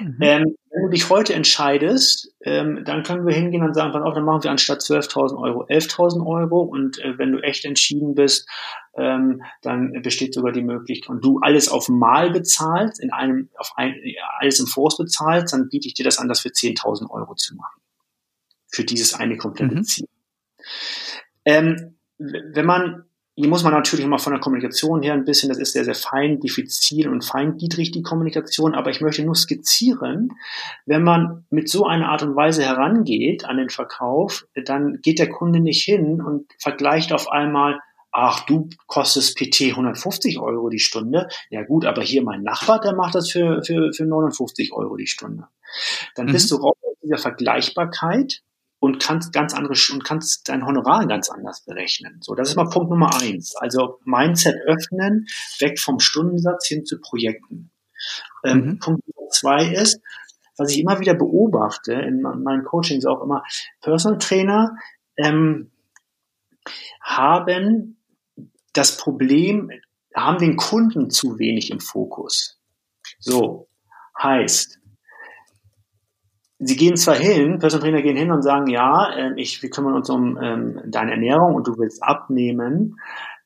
Mhm. 0.00 0.18
Ähm, 0.20 0.56
wenn 0.72 0.84
du 0.84 0.88
dich 0.88 1.10
heute 1.10 1.34
entscheidest, 1.34 2.34
ähm, 2.40 2.82
dann 2.84 3.02
können 3.02 3.26
wir 3.26 3.34
hingehen 3.34 3.62
und 3.62 3.74
sagen, 3.74 3.94
auf, 3.94 4.14
dann 4.14 4.24
machen 4.24 4.42
wir 4.42 4.50
anstatt 4.50 4.80
12.000 4.80 5.38
Euro 5.38 5.64
11.000 5.64 6.26
Euro 6.26 6.62
und 6.62 6.98
äh, 6.98 7.18
wenn 7.18 7.32
du 7.32 7.40
echt 7.40 7.66
entschieden 7.66 8.14
bist, 8.14 8.48
ähm, 8.96 9.42
dann 9.60 10.00
besteht 10.02 10.32
sogar 10.32 10.52
die 10.52 10.62
Möglichkeit, 10.62 11.10
und 11.10 11.24
du 11.24 11.40
alles 11.40 11.68
auf 11.68 11.88
Mal 11.88 12.30
bezahlst, 12.30 13.02
in 13.02 13.12
einem, 13.12 13.50
auf 13.58 13.72
ein, 13.76 13.94
alles 14.38 14.60
im 14.60 14.66
Voraus 14.66 14.96
bezahlst, 14.96 15.52
dann 15.52 15.68
biete 15.68 15.88
ich 15.88 15.94
dir 15.94 16.04
das 16.04 16.18
an, 16.18 16.28
das 16.28 16.40
für 16.40 16.48
10.000 16.48 17.10
Euro 17.10 17.34
zu 17.34 17.54
machen. 17.54 17.82
Für 18.68 18.84
dieses 18.84 19.12
eine 19.12 19.36
komplette 19.36 19.74
mhm. 19.74 19.84
Ziel. 19.84 20.08
Ähm, 21.44 21.98
wenn 22.16 22.66
man 22.66 23.04
hier 23.34 23.48
muss 23.48 23.64
man 23.64 23.72
natürlich 23.72 24.04
immer 24.04 24.18
von 24.18 24.34
der 24.34 24.40
Kommunikation 24.40 25.02
her 25.02 25.14
ein 25.14 25.24
bisschen, 25.24 25.48
das 25.48 25.58
ist 25.58 25.72
sehr, 25.72 25.84
sehr 25.84 25.94
fein, 25.94 26.38
diffizil 26.38 27.08
und 27.08 27.24
feingliedrig, 27.24 27.90
die 27.90 28.02
Kommunikation, 28.02 28.74
aber 28.74 28.90
ich 28.90 29.00
möchte 29.00 29.24
nur 29.24 29.34
skizzieren, 29.34 30.32
wenn 30.84 31.02
man 31.02 31.46
mit 31.48 31.70
so 31.70 31.86
einer 31.86 32.10
Art 32.10 32.22
und 32.22 32.36
Weise 32.36 32.62
herangeht 32.62 33.46
an 33.46 33.56
den 33.56 33.70
Verkauf, 33.70 34.46
dann 34.66 35.00
geht 35.00 35.18
der 35.18 35.30
Kunde 35.30 35.60
nicht 35.60 35.82
hin 35.82 36.20
und 36.20 36.46
vergleicht 36.58 37.12
auf 37.14 37.30
einmal, 37.30 37.80
ach, 38.10 38.44
du 38.44 38.68
kostest 38.86 39.38
PT 39.38 39.70
150 39.70 40.38
Euro 40.38 40.68
die 40.68 40.78
Stunde. 40.78 41.28
Ja 41.48 41.62
gut, 41.62 41.86
aber 41.86 42.02
hier 42.02 42.22
mein 42.22 42.42
Nachbar, 42.42 42.80
der 42.80 42.94
macht 42.94 43.14
das 43.14 43.30
für, 43.30 43.62
für, 43.64 43.92
für 43.94 44.04
59 44.04 44.74
Euro 44.74 44.96
die 44.96 45.06
Stunde. 45.06 45.44
Dann 46.16 46.26
mhm. 46.26 46.32
bist 46.32 46.50
du 46.50 46.56
raus 46.56 46.76
aus 46.82 46.96
dieser 47.02 47.16
Vergleichbarkeit 47.16 48.42
und 48.82 48.98
kannst 48.98 49.32
ganz 49.32 49.54
andere 49.54 49.74
und 49.92 50.02
kannst 50.02 50.48
dein 50.48 50.66
Honorar 50.66 51.06
ganz 51.06 51.30
anders 51.30 51.64
berechnen. 51.64 52.18
So, 52.20 52.34
das 52.34 52.48
ist 52.48 52.56
mal 52.56 52.68
Punkt 52.68 52.90
Nummer 52.90 53.14
eins. 53.14 53.54
Also 53.54 54.00
Mindset 54.04 54.56
öffnen, 54.66 55.28
weg 55.60 55.78
vom 55.78 56.00
Stundensatz 56.00 56.66
hin 56.66 56.84
zu 56.84 57.00
Projekten. 57.00 57.70
Ähm, 58.42 58.58
mhm. 58.58 58.78
Punkt 58.80 59.02
Nummer 59.06 59.28
zwei 59.30 59.66
ist, 59.72 60.00
was 60.56 60.72
ich 60.72 60.80
immer 60.80 60.98
wieder 60.98 61.14
beobachte 61.14 61.92
in 61.92 62.22
meinen 62.22 62.64
Coachings 62.64 63.06
auch 63.06 63.22
immer, 63.22 63.44
Personal 63.82 64.18
Trainer 64.18 64.76
ähm, 65.16 65.70
haben 67.00 67.98
das 68.72 68.96
Problem, 68.96 69.70
haben 70.12 70.38
den 70.38 70.56
Kunden 70.56 71.08
zu 71.08 71.38
wenig 71.38 71.70
im 71.70 71.78
Fokus. 71.78 72.58
So, 73.20 73.68
heißt, 74.20 74.80
sie 76.64 76.76
gehen 76.76 76.96
zwar 76.96 77.16
hin, 77.16 77.58
Personal 77.58 77.84
Trainer 77.84 78.02
gehen 78.02 78.16
hin 78.16 78.30
und 78.30 78.42
sagen, 78.42 78.68
ja, 78.68 79.12
äh, 79.14 79.32
ich, 79.36 79.62
wir 79.62 79.70
kümmern 79.70 79.94
uns 79.94 80.08
um 80.10 80.38
ähm, 80.40 80.80
deine 80.86 81.12
Ernährung 81.12 81.54
und 81.54 81.66
du 81.66 81.72
willst 81.76 82.02
abnehmen, 82.02 82.96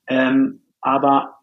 ähm, 0.06 0.62
aber 0.80 1.40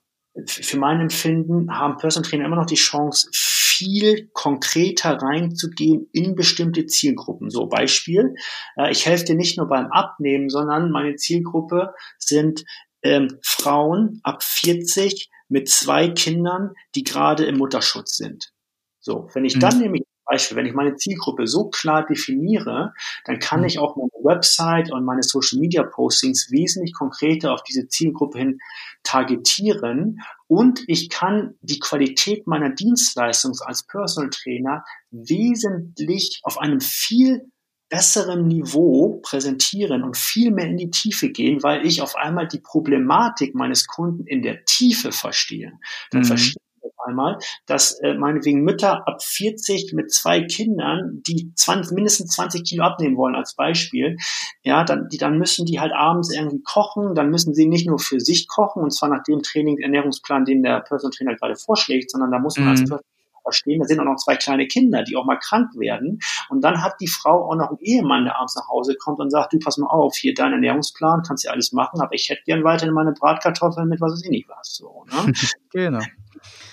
für 0.48 0.78
mein 0.78 1.00
Empfinden 1.00 1.78
haben 1.78 1.98
Personal 1.98 2.28
Trainer 2.28 2.46
immer 2.46 2.56
noch 2.56 2.66
die 2.66 2.76
Chance, 2.76 3.30
viel 3.34 4.30
konkreter 4.34 5.18
reinzugehen 5.18 6.08
in 6.12 6.36
bestimmte 6.36 6.86
Zielgruppen. 6.86 7.50
So 7.50 7.68
Beispiel, 7.68 8.36
äh, 8.78 8.92
ich 8.92 9.06
helfe 9.06 9.26
dir 9.26 9.36
nicht 9.36 9.58
nur 9.58 9.68
beim 9.68 9.88
Abnehmen, 9.88 10.50
sondern 10.50 10.92
meine 10.92 11.16
Zielgruppe 11.16 11.94
sind 12.18 12.64
ähm, 13.04 13.40
Frauen 13.42 14.22
ab 14.24 14.44
40 14.44 15.30
mit 15.50 15.70
zwei 15.70 16.10
Kindern, 16.10 16.72
die 16.96 17.04
gerade 17.04 17.46
im 17.46 17.58
Mutterschutz 17.58 18.16
sind. 18.18 18.52
So, 19.00 19.28
wenn 19.34 19.46
ich 19.46 19.60
dann 19.60 19.76
mhm. 19.76 19.84
nämlich 19.84 20.04
Beispiel, 20.26 20.58
wenn 20.58 20.66
ich 20.66 20.74
meine 20.74 20.96
Zielgruppe 20.96 21.48
so 21.48 21.70
klar 21.70 22.06
definiere, 22.06 22.94
dann 23.26 23.40
kann 23.40 23.62
mhm. 23.62 23.68
ich 23.68 23.80
auch 23.80 23.96
meine 23.96 24.10
Website 24.24 24.92
und 24.92 25.06
meine 25.06 25.24
Social 25.24 25.60
Media 25.60 25.84
Postings 25.84 26.50
wesentlich 26.52 26.94
konkreter 26.94 27.54
auf 27.54 27.64
diese 27.64 27.88
Zielgruppe 27.88 28.40
hin 28.40 28.60
targetieren 29.04 30.22
und 30.48 30.84
ich 30.88 31.10
kann 31.10 31.56
die 31.62 31.80
Qualität 31.80 32.48
meiner 32.48 32.70
Dienstleistung 32.70 33.54
als 33.66 33.84
Personal 33.84 34.30
Trainer 34.30 34.84
wesentlich 35.12 36.40
auf 36.44 36.58
einem 36.60 36.80
viel 36.80 37.52
besseren 37.90 38.48
Niveau 38.48 39.20
präsentieren 39.22 40.04
und 40.04 40.18
viel 40.18 40.52
mehr 40.52 40.66
in 40.66 40.78
die 40.78 40.90
Tiefe 40.90 41.30
gehen, 41.30 41.62
weil 41.62 41.86
ich 41.86 42.02
auf 42.02 42.16
einmal 42.16 42.48
die 42.48 42.60
Problematik 42.60 43.54
meines 43.54 43.86
Kunden 43.86 44.26
in 44.26 44.42
der 44.42 44.66
Tiefe 44.66 45.12
verstehe. 45.12 45.74
Dann 46.10 46.22
mhm. 46.22 46.26
verstehe 46.26 46.64
einmal, 47.06 47.38
dass 47.66 48.00
äh, 48.00 48.14
meinetwegen 48.14 48.64
Mütter 48.64 49.08
ab 49.08 49.22
40 49.22 49.94
mit 49.94 50.12
zwei 50.12 50.42
Kindern, 50.42 51.22
die 51.28 51.54
20, 51.56 51.94
mindestens 51.96 52.36
20 52.36 52.64
Kilo 52.64 52.84
abnehmen 52.84 53.18
wollen 53.18 53.36
als 53.36 53.56
Beispiel, 53.56 54.18
ja, 54.64 54.84
dann, 54.84 55.08
die, 55.10 55.18
dann 55.18 55.38
müssen 55.38 55.66
die 55.66 55.80
halt 55.80 55.94
abends 55.94 56.34
irgendwie 56.34 56.62
kochen, 56.64 57.16
dann 57.16 57.30
müssen 57.30 57.54
sie 57.54 57.68
nicht 57.68 57.88
nur 57.88 58.00
für 58.00 58.20
sich 58.20 58.48
kochen 58.48 58.84
und 58.84 58.92
zwar 58.92 59.10
nach 59.10 59.24
dem 59.24 59.42
Training, 59.42 59.80
Ernährungsplan, 59.80 60.46
den 60.46 60.64
der 60.64 60.82
Personal 60.82 61.12
Trainer 61.12 61.36
gerade 61.36 61.56
vorschlägt, 61.56 62.12
sondern 62.12 62.32
da 62.32 62.40
muss 62.40 62.58
man 62.58 62.66
mhm. 62.66 62.72
als 62.72 62.80
Personal 62.82 63.04
verstehen. 63.44 63.80
Da 63.80 63.86
sind 63.86 64.00
auch 64.00 64.06
noch 64.06 64.16
zwei 64.16 64.36
kleine 64.36 64.68
Kinder, 64.68 65.04
die 65.04 65.16
auch 65.16 65.26
mal 65.26 65.38
krank 65.38 65.70
werden. 65.76 66.20
Und 66.50 66.64
dann 66.64 66.82
hat 66.82 66.96
die 67.00 67.08
Frau 67.08 67.50
auch 67.50 67.56
noch 67.56 67.70
einen 67.70 67.80
Ehemann, 67.80 68.26
der 68.26 68.38
abends 68.38 68.56
nach 68.56 68.68
Hause 68.70 68.96
kommt 68.96 69.20
und 69.20 69.30
sagt, 69.30 69.54
du 69.54 69.60
pass 69.60 69.78
mal 69.78 69.88
auf, 69.88 70.16
hier 70.16 70.34
dein 70.34 70.54
Ernährungsplan, 70.54 71.22
kannst 71.28 71.44
ja 71.44 71.52
alles 71.52 71.72
machen, 71.74 72.02
aber 72.02 72.14
ich 72.16 72.30
hätte 72.30 72.42
gern 72.46 72.64
weiterhin 72.64 72.94
meine 72.94 73.12
Bratkartoffeln 73.12 73.88
mit 73.88 74.02
was 74.02 74.14
weiß 74.14 74.24
ich 74.24 74.30
nicht 74.30 74.50
was. 74.50 74.76
So, 74.76 75.06
ne? 75.12 75.34
genau. 75.72 76.00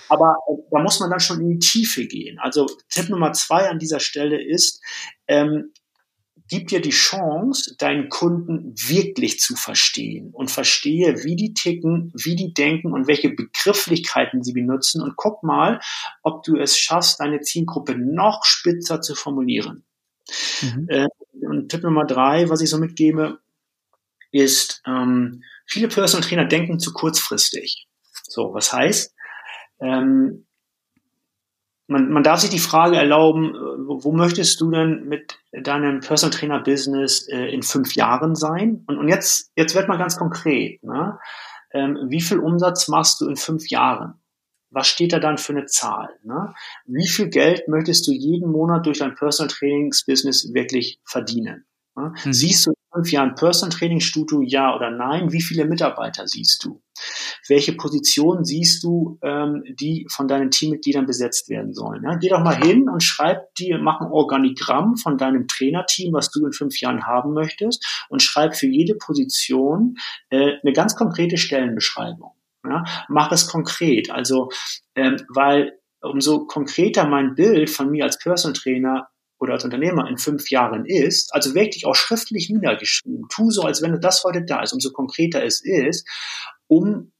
Aber 0.09 0.35
äh, 0.47 0.61
da 0.71 0.79
muss 0.79 0.99
man 0.99 1.09
dann 1.09 1.19
schon 1.19 1.41
in 1.41 1.49
die 1.49 1.59
Tiefe 1.59 2.05
gehen. 2.05 2.39
Also 2.39 2.67
Tipp 2.89 3.09
Nummer 3.09 3.33
zwei 3.33 3.69
an 3.69 3.79
dieser 3.79 3.99
Stelle 3.99 4.41
ist, 4.43 4.81
ähm, 5.27 5.71
gib 6.51 6.67
dir 6.67 6.81
die 6.81 6.89
Chance, 6.89 7.75
deinen 7.77 8.09
Kunden 8.09 8.73
wirklich 8.75 9.39
zu 9.39 9.55
verstehen 9.55 10.31
und 10.33 10.51
verstehe, 10.51 11.23
wie 11.23 11.37
die 11.37 11.53
ticken, 11.53 12.11
wie 12.13 12.35
die 12.35 12.53
denken 12.53 12.91
und 12.91 13.07
welche 13.07 13.29
Begrifflichkeiten 13.29 14.43
sie 14.43 14.51
benutzen 14.51 15.01
und 15.01 15.15
guck 15.15 15.43
mal, 15.43 15.79
ob 16.23 16.43
du 16.43 16.57
es 16.57 16.77
schaffst, 16.77 17.21
deine 17.21 17.39
Zielgruppe 17.39 17.95
noch 17.95 18.43
spitzer 18.43 18.99
zu 18.99 19.15
formulieren. 19.15 19.85
Mhm. 20.61 20.87
Äh, 20.89 21.07
und 21.41 21.69
Tipp 21.69 21.83
Nummer 21.83 22.05
drei, 22.05 22.49
was 22.49 22.61
ich 22.61 22.69
so 22.69 22.77
mitgebe, 22.77 23.39
ist, 24.31 24.81
ähm, 24.85 25.43
viele 25.65 25.87
Personal 25.87 26.27
Trainer 26.27 26.45
denken 26.45 26.79
zu 26.79 26.91
kurzfristig. 26.91 27.87
So, 28.23 28.53
was 28.53 28.73
heißt, 28.73 29.15
ähm, 29.81 30.45
man, 31.91 32.09
man 32.09 32.23
darf 32.23 32.39
sich 32.39 32.49
die 32.49 32.59
Frage 32.59 32.95
erlauben, 32.95 33.53
wo, 33.85 34.03
wo 34.03 34.11
möchtest 34.11 34.61
du 34.61 34.71
denn 34.71 35.07
mit 35.07 35.37
deinem 35.51 35.99
Personal 35.99 36.35
Trainer 36.35 36.63
Business 36.63 37.27
äh, 37.27 37.53
in 37.53 37.61
fünf 37.61 37.95
Jahren 37.95 38.35
sein? 38.35 38.83
Und, 38.87 38.97
und 38.97 39.09
jetzt, 39.09 39.51
jetzt 39.55 39.75
wird 39.75 39.89
mal 39.89 39.97
ganz 39.97 40.17
konkret. 40.17 40.81
Ne? 40.83 41.19
Ähm, 41.73 41.97
wie 42.09 42.21
viel 42.21 42.39
Umsatz 42.39 42.87
machst 42.87 43.21
du 43.21 43.27
in 43.27 43.35
fünf 43.35 43.69
Jahren? 43.69 44.15
Was 44.69 44.87
steht 44.87 45.11
da 45.11 45.19
dann 45.19 45.37
für 45.37 45.51
eine 45.51 45.65
Zahl? 45.65 46.09
Ne? 46.23 46.53
Wie 46.85 47.07
viel 47.07 47.27
Geld 47.27 47.67
möchtest 47.67 48.07
du 48.07 48.13
jeden 48.13 48.49
Monat 48.49 48.85
durch 48.85 48.99
dein 48.99 49.15
Personal 49.15 49.53
Trainings 49.53 50.05
Business 50.05 50.53
wirklich 50.53 51.01
verdienen? 51.03 51.65
Ne? 51.97 52.13
Mhm. 52.23 52.33
Siehst 52.33 52.67
du 52.67 52.73
fünf 52.93 53.11
Jahren 53.11 53.35
Personal 53.35 53.75
Training 53.75 53.99
Studio, 53.99 54.41
ja 54.41 54.75
oder 54.75 54.91
nein? 54.91 55.31
Wie 55.31 55.41
viele 55.41 55.65
Mitarbeiter 55.65 56.27
siehst 56.27 56.63
du? 56.63 56.81
Welche 57.47 57.73
Positionen 57.73 58.43
siehst 58.43 58.83
du, 58.83 59.17
ähm, 59.21 59.63
die 59.79 60.05
von 60.09 60.27
deinen 60.27 60.51
Teammitgliedern 60.51 61.05
besetzt 61.05 61.49
werden 61.49 61.73
sollen? 61.73 62.03
Ja? 62.03 62.15
Geh 62.15 62.29
doch 62.29 62.43
mal 62.43 62.55
hin 62.55 62.89
und 62.89 63.01
schreib 63.01 63.53
dir, 63.55 63.79
mach 63.79 64.01
ein 64.01 64.11
Organigramm 64.11 64.97
von 64.97 65.17
deinem 65.17 65.47
Trainerteam, 65.47 66.13
was 66.13 66.31
du 66.31 66.45
in 66.45 66.53
fünf 66.53 66.79
Jahren 66.81 67.05
haben 67.05 67.33
möchtest 67.33 68.05
und 68.09 68.21
schreib 68.21 68.55
für 68.55 68.67
jede 68.67 68.95
Position 68.95 69.95
äh, 70.29 70.53
eine 70.61 70.73
ganz 70.73 70.95
konkrete 70.95 71.37
Stellenbeschreibung. 71.37 72.31
Ja? 72.65 72.83
Mach 73.07 73.31
es 73.31 73.47
konkret, 73.47 74.11
also 74.11 74.49
ähm, 74.95 75.17
weil 75.29 75.79
umso 76.01 76.45
konkreter 76.45 77.05
mein 77.05 77.35
Bild 77.35 77.69
von 77.69 77.89
mir 77.89 78.03
als 78.03 78.19
Personal 78.19 78.53
Trainer 78.53 79.07
oder 79.41 79.53
als 79.53 79.65
Unternehmer 79.65 80.07
in 80.07 80.17
fünf 80.17 80.51
Jahren 80.51 80.85
ist, 80.85 81.33
also 81.33 81.55
wirklich 81.55 81.87
auch 81.87 81.95
schriftlich 81.95 82.49
niedergeschrieben, 82.49 83.25
tu 83.27 83.49
so, 83.49 83.63
als 83.63 83.81
wenn 83.81 83.99
das 83.99 84.23
heute 84.23 84.43
da 84.45 84.61
ist, 84.61 84.71
umso 84.71 84.91
konkreter 84.91 85.43
es 85.43 85.61
ist, 85.61 86.07
um, 86.67 87.11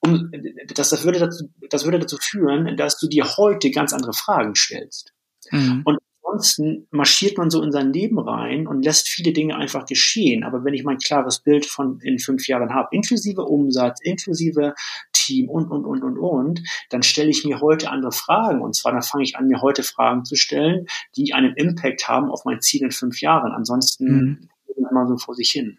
um 0.00 0.30
das, 0.74 0.90
das, 0.90 1.04
würde 1.04 1.18
dazu, 1.18 1.48
das 1.70 1.84
würde 1.84 1.98
dazu 1.98 2.18
führen, 2.20 2.76
dass 2.76 2.98
du 2.98 3.08
dir 3.08 3.24
heute 3.36 3.70
ganz 3.70 3.94
andere 3.94 4.12
Fragen 4.12 4.54
stellst. 4.54 5.14
Mhm. 5.50 5.80
Und 5.84 5.98
ansonsten 6.30 6.86
marschiert 6.90 7.38
man 7.38 7.50
so 7.50 7.62
in 7.62 7.72
sein 7.72 7.92
Leben 7.92 8.18
rein 8.18 8.66
und 8.66 8.84
lässt 8.84 9.08
viele 9.08 9.32
Dinge 9.32 9.56
einfach 9.56 9.86
geschehen. 9.86 10.44
Aber 10.44 10.64
wenn 10.64 10.74
ich 10.74 10.84
mein 10.84 10.98
klares 10.98 11.40
Bild 11.40 11.66
von 11.66 12.00
in 12.00 12.18
fünf 12.18 12.46
Jahren 12.48 12.72
habe, 12.72 12.88
inklusive 12.92 13.42
Umsatz, 13.42 14.00
inklusive 14.02 14.74
Team 15.12 15.48
und, 15.48 15.70
und, 15.70 15.84
und, 15.84 16.02
und, 16.02 16.18
und, 16.18 16.62
dann 16.90 17.02
stelle 17.02 17.30
ich 17.30 17.44
mir 17.44 17.60
heute 17.60 17.90
andere 17.90 18.12
Fragen. 18.12 18.60
Und 18.60 18.74
zwar, 18.74 18.92
dann 18.92 19.02
fange 19.02 19.24
ich 19.24 19.36
an, 19.36 19.48
mir 19.48 19.60
heute 19.60 19.82
Fragen 19.82 20.24
zu 20.24 20.36
stellen, 20.36 20.86
die 21.16 21.34
einen 21.34 21.54
Impact 21.54 22.08
haben 22.08 22.30
auf 22.30 22.44
mein 22.44 22.60
Ziel 22.60 22.82
in 22.82 22.90
fünf 22.90 23.20
Jahren. 23.20 23.52
Ansonsten 23.52 24.48
mhm. 24.76 24.84
mal 24.92 25.06
so 25.06 25.16
vor 25.18 25.34
sich 25.34 25.50
hin. 25.50 25.78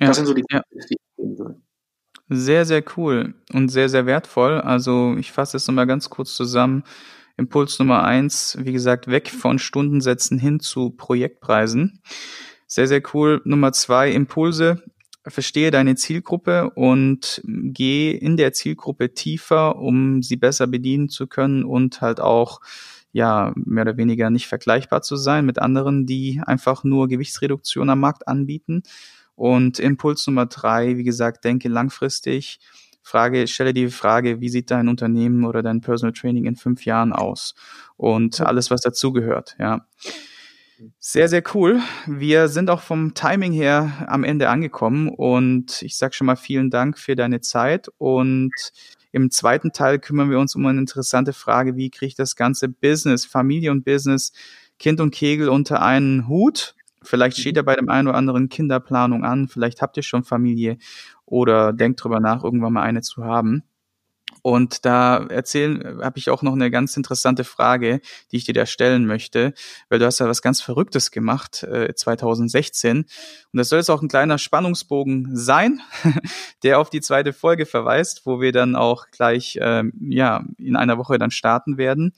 Ja. 0.00 0.08
Das 0.08 0.16
sind 0.16 0.26
so 0.26 0.34
die, 0.34 0.44
ja. 0.50 0.62
die 0.72 0.78
ich 0.78 0.98
geben 1.16 1.38
würde. 1.38 1.60
Sehr, 2.28 2.64
sehr 2.64 2.82
cool 2.96 3.34
und 3.52 3.68
sehr, 3.68 3.88
sehr 3.88 4.06
wertvoll. 4.06 4.60
Also 4.60 5.14
ich 5.18 5.30
fasse 5.30 5.56
es 5.56 5.66
nochmal 5.68 5.86
ganz 5.86 6.10
kurz 6.10 6.34
zusammen. 6.34 6.84
Impuls 7.36 7.78
Nummer 7.78 8.04
eins, 8.04 8.56
wie 8.60 8.72
gesagt, 8.72 9.08
weg 9.08 9.28
von 9.28 9.58
Stundensätzen 9.58 10.38
hin 10.38 10.60
zu 10.60 10.90
Projektpreisen. 10.90 12.00
Sehr, 12.66 12.86
sehr 12.86 13.02
cool. 13.12 13.42
Nummer 13.44 13.72
zwei, 13.72 14.10
Impulse. 14.10 14.82
Verstehe 15.26 15.70
deine 15.70 15.96
Zielgruppe 15.96 16.70
und 16.70 17.40
geh 17.44 18.10
in 18.10 18.36
der 18.36 18.52
Zielgruppe 18.52 19.14
tiefer, 19.14 19.76
um 19.76 20.22
sie 20.22 20.36
besser 20.36 20.66
bedienen 20.66 21.08
zu 21.08 21.26
können 21.26 21.64
und 21.64 22.02
halt 22.02 22.20
auch 22.20 22.60
ja, 23.14 23.52
mehr 23.54 23.82
oder 23.82 23.96
weniger 23.96 24.28
nicht 24.28 24.48
vergleichbar 24.48 25.00
zu 25.00 25.16
sein 25.16 25.46
mit 25.46 25.60
anderen, 25.60 26.04
die 26.04 26.42
einfach 26.44 26.82
nur 26.82 27.08
Gewichtsreduktion 27.08 27.88
am 27.88 28.00
Markt 28.00 28.26
anbieten. 28.26 28.82
Und 29.36 29.78
Impuls 29.78 30.26
Nummer 30.26 30.46
drei, 30.46 30.96
wie 30.96 31.04
gesagt, 31.04 31.44
denke 31.44 31.68
langfristig. 31.68 32.58
Frage, 33.04 33.46
stelle 33.46 33.74
die 33.74 33.88
Frage, 33.88 34.40
wie 34.40 34.48
sieht 34.48 34.70
dein 34.70 34.88
Unternehmen 34.88 35.44
oder 35.44 35.62
dein 35.62 35.82
Personal 35.82 36.14
Training 36.14 36.46
in 36.46 36.56
fünf 36.56 36.86
Jahren 36.86 37.12
aus? 37.12 37.54
Und 37.98 38.40
alles, 38.40 38.70
was 38.70 38.80
dazugehört, 38.80 39.56
ja. 39.58 39.86
Sehr, 40.98 41.28
sehr 41.28 41.42
cool. 41.54 41.80
Wir 42.06 42.48
sind 42.48 42.70
auch 42.70 42.80
vom 42.80 43.14
Timing 43.14 43.52
her 43.52 44.06
am 44.08 44.24
Ende 44.24 44.48
angekommen 44.48 45.08
und 45.08 45.82
ich 45.82 45.96
sage 45.96 46.14
schon 46.14 46.26
mal 46.26 46.36
vielen 46.36 46.70
Dank 46.70 46.98
für 46.98 47.14
deine 47.14 47.40
Zeit 47.40 47.88
und 47.98 48.52
im 49.12 49.30
zweiten 49.30 49.72
Teil 49.72 49.98
kümmern 49.98 50.30
wir 50.30 50.40
uns 50.40 50.56
um 50.56 50.66
eine 50.66 50.80
interessante 50.80 51.32
Frage, 51.32 51.76
wie 51.76 51.90
kriege 51.90 52.06
ich 52.06 52.14
das 52.16 52.34
ganze 52.34 52.68
Business, 52.68 53.24
Familie 53.24 53.70
und 53.70 53.84
Business, 53.84 54.32
Kind 54.78 55.00
und 55.00 55.14
Kegel 55.14 55.48
unter 55.48 55.82
einen 55.82 56.26
Hut 56.26 56.74
Vielleicht 57.04 57.38
steht 57.38 57.54
mhm. 57.54 57.58
ja 57.58 57.62
bei 57.62 57.76
dem 57.76 57.88
einen 57.88 58.08
oder 58.08 58.16
anderen 58.16 58.48
Kinderplanung 58.48 59.24
an, 59.24 59.48
vielleicht 59.48 59.82
habt 59.82 59.96
ihr 59.96 60.02
schon 60.02 60.24
Familie 60.24 60.78
oder 61.34 61.72
denkt 61.72 62.02
drüber 62.02 62.20
nach, 62.20 62.44
irgendwann 62.44 62.74
mal 62.74 62.82
eine 62.82 63.02
zu 63.02 63.24
haben. 63.24 63.64
Und 64.42 64.84
da 64.84 65.24
erzählen, 65.24 66.00
habe 66.00 66.18
ich 66.18 66.30
auch 66.30 66.42
noch 66.42 66.52
eine 66.52 66.70
ganz 66.70 66.96
interessante 66.96 67.42
Frage, 67.44 68.00
die 68.30 68.36
ich 68.36 68.44
dir 68.44 68.54
da 68.54 68.66
stellen 68.66 69.04
möchte, 69.04 69.52
weil 69.88 69.98
du 69.98 70.06
hast 70.06 70.20
ja 70.20 70.28
was 70.28 70.42
ganz 70.42 70.60
Verrücktes 70.60 71.10
gemacht 71.10 71.64
äh, 71.64 71.92
2016 71.94 72.98
und 72.98 73.06
das 73.52 73.68
soll 73.68 73.78
jetzt 73.78 73.90
auch 73.90 74.02
ein 74.02 74.08
kleiner 74.08 74.38
Spannungsbogen 74.38 75.34
sein, 75.34 75.80
der 76.62 76.78
auf 76.78 76.90
die 76.90 77.00
zweite 77.00 77.32
Folge 77.32 77.66
verweist, 77.66 78.26
wo 78.26 78.40
wir 78.40 78.52
dann 78.52 78.76
auch 78.76 79.06
gleich 79.10 79.58
ähm, 79.60 79.92
ja 80.08 80.44
in 80.58 80.76
einer 80.76 80.98
Woche 80.98 81.18
dann 81.18 81.30
starten 81.30 81.78
werden 81.78 82.14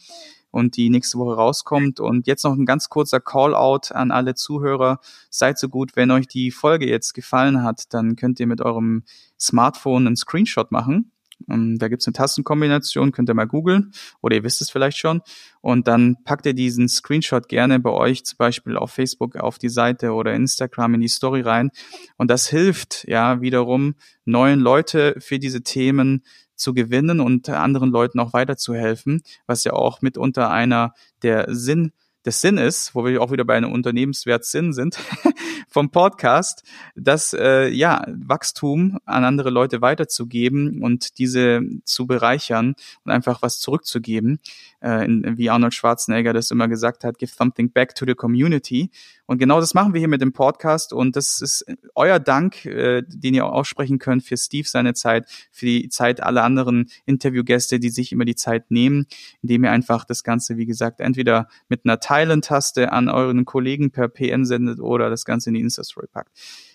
und 0.56 0.78
die 0.78 0.88
nächste 0.88 1.18
Woche 1.18 1.36
rauskommt. 1.36 2.00
Und 2.00 2.26
jetzt 2.26 2.42
noch 2.42 2.54
ein 2.54 2.64
ganz 2.64 2.88
kurzer 2.88 3.20
Call-out 3.20 3.92
an 3.92 4.10
alle 4.10 4.34
Zuhörer. 4.34 5.00
Seid 5.28 5.58
so 5.58 5.68
gut, 5.68 5.96
wenn 5.96 6.10
euch 6.10 6.28
die 6.28 6.50
Folge 6.50 6.88
jetzt 6.88 7.12
gefallen 7.12 7.62
hat, 7.62 7.92
dann 7.92 8.16
könnt 8.16 8.40
ihr 8.40 8.46
mit 8.46 8.62
eurem 8.62 9.04
Smartphone 9.38 10.06
einen 10.06 10.16
Screenshot 10.16 10.72
machen. 10.72 11.12
Ähm, 11.50 11.78
da 11.78 11.88
gibt's 11.88 12.06
eine 12.06 12.14
Tastenkombination, 12.14 13.12
könnt 13.12 13.28
ihr 13.28 13.34
mal 13.34 13.46
googeln 13.46 13.92
oder 14.22 14.36
ihr 14.36 14.44
wisst 14.44 14.62
es 14.62 14.70
vielleicht 14.70 14.96
schon. 14.96 15.20
Und 15.60 15.88
dann 15.88 16.16
packt 16.24 16.46
ihr 16.46 16.54
diesen 16.54 16.88
Screenshot 16.88 17.50
gerne 17.50 17.78
bei 17.78 17.90
euch 17.90 18.24
zum 18.24 18.38
Beispiel 18.38 18.78
auf 18.78 18.90
Facebook 18.90 19.36
auf 19.36 19.58
die 19.58 19.68
Seite 19.68 20.12
oder 20.12 20.32
Instagram 20.32 20.94
in 20.94 21.02
die 21.02 21.08
Story 21.08 21.42
rein. 21.42 21.70
Und 22.16 22.30
das 22.30 22.48
hilft 22.48 23.06
ja 23.06 23.42
wiederum 23.42 23.94
neuen 24.24 24.60
Leute 24.60 25.16
für 25.18 25.38
diese 25.38 25.62
Themen 25.62 26.22
zu 26.56 26.74
gewinnen 26.74 27.20
und 27.20 27.48
anderen 27.48 27.90
Leuten 27.90 28.18
auch 28.20 28.32
weiterzuhelfen, 28.32 29.22
was 29.46 29.64
ja 29.64 29.72
auch 29.72 30.02
mitunter 30.02 30.50
einer 30.50 30.94
der 31.22 31.54
Sinn 31.54 31.92
des 32.26 32.40
Sinn 32.40 32.58
ist, 32.58 32.94
wo 32.94 33.04
wir 33.04 33.22
auch 33.22 33.30
wieder 33.30 33.44
bei 33.44 33.56
einem 33.56 33.72
Unternehmenswert 33.72 34.44
Sinn 34.44 34.72
sind, 34.72 34.98
vom 35.68 35.90
Podcast, 35.90 36.64
das 36.96 37.32
äh, 37.32 37.68
ja 37.68 38.04
Wachstum 38.08 38.98
an 39.04 39.24
andere 39.24 39.50
Leute 39.50 39.80
weiterzugeben 39.80 40.82
und 40.82 41.18
diese 41.18 41.60
zu 41.84 42.06
bereichern 42.06 42.74
und 43.04 43.12
einfach 43.12 43.42
was 43.42 43.60
zurückzugeben, 43.60 44.40
äh, 44.82 45.04
in, 45.04 45.38
wie 45.38 45.50
Arnold 45.50 45.74
Schwarzenegger 45.74 46.32
das 46.32 46.50
immer 46.50 46.68
gesagt 46.68 47.04
hat, 47.04 47.18
give 47.18 47.32
something 47.32 47.70
back 47.70 47.94
to 47.94 48.04
the 48.04 48.14
community. 48.14 48.90
Und 49.26 49.38
genau 49.38 49.60
das 49.60 49.74
machen 49.74 49.92
wir 49.92 49.98
hier 49.98 50.08
mit 50.08 50.22
dem 50.22 50.32
Podcast 50.32 50.92
und 50.92 51.16
das 51.16 51.40
ist 51.40 51.64
euer 51.94 52.20
Dank, 52.20 52.64
äh, 52.64 53.02
den 53.06 53.34
ihr 53.34 53.46
aussprechen 53.46 53.98
könnt 53.98 54.22
für 54.22 54.36
Steve 54.36 54.68
seine 54.68 54.94
Zeit, 54.94 55.28
für 55.50 55.66
die 55.66 55.88
Zeit 55.88 56.22
aller 56.22 56.44
anderen 56.44 56.90
Interviewgäste, 57.06 57.80
die 57.80 57.90
sich 57.90 58.12
immer 58.12 58.24
die 58.24 58.36
Zeit 58.36 58.70
nehmen, 58.70 59.06
indem 59.42 59.64
ihr 59.64 59.72
einfach 59.72 60.04
das 60.04 60.22
Ganze, 60.22 60.56
wie 60.56 60.66
gesagt, 60.66 61.00
entweder 61.00 61.48
mit 61.68 61.84
einer 61.84 61.98
Teilen-Taste 62.16 62.92
an 62.92 63.10
euren 63.10 63.44
Kollegen 63.44 63.90
per 63.90 64.08
PN 64.08 64.46
sendet 64.46 64.80
oder 64.80 65.10
das 65.10 65.26
Ganze 65.26 65.50
in 65.50 65.54
die 65.54 65.60
Insta-Story 65.60 66.06
packt. 66.10 66.30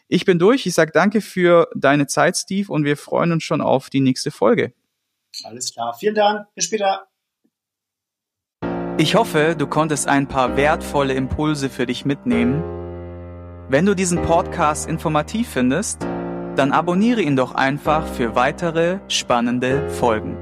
Ich 0.08 0.24
bin 0.24 0.38
durch. 0.38 0.68
Ich 0.68 0.76
sage 0.76 0.92
danke 0.94 1.20
für 1.20 1.68
deine 1.76 2.06
Zeit, 2.06 2.38
Steve, 2.38 2.72
und 2.72 2.84
wir 2.84 2.96
freuen 2.96 3.32
uns 3.32 3.44
schon 3.44 3.60
auf 3.60 3.90
die 3.90 4.02
nächste 4.02 4.30
Folge. 4.30 4.74
Alles 5.44 5.74
klar. 5.74 5.96
Vielen 5.98 6.14
Dank. 6.14 6.48
Bis 6.54 6.66
später. 6.66 7.08
Ich 9.00 9.16
hoffe, 9.16 9.56
du 9.58 9.66
konntest 9.66 10.08
ein 10.08 10.28
paar 10.28 10.58
wertvolle 10.58 11.14
Impulse 11.14 11.70
für 11.70 11.88
dich 11.88 12.06
mitnehmen. 12.06 12.62
Wenn 13.68 13.88
du 13.88 13.96
diesen 13.96 14.22
Podcast 14.22 14.88
informativ 14.88 15.48
findest, 15.50 16.04
dann 16.56 16.72
abonniere 16.72 17.22
ihn 17.22 17.36
doch 17.36 17.56
einfach 17.56 18.06
für 18.06 18.36
weitere 18.36 19.00
spannende 19.08 19.90
Folgen. 19.90 20.38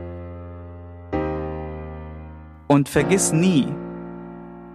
Und 2.68 2.90
vergiss 2.90 3.32
nie, 3.32 3.68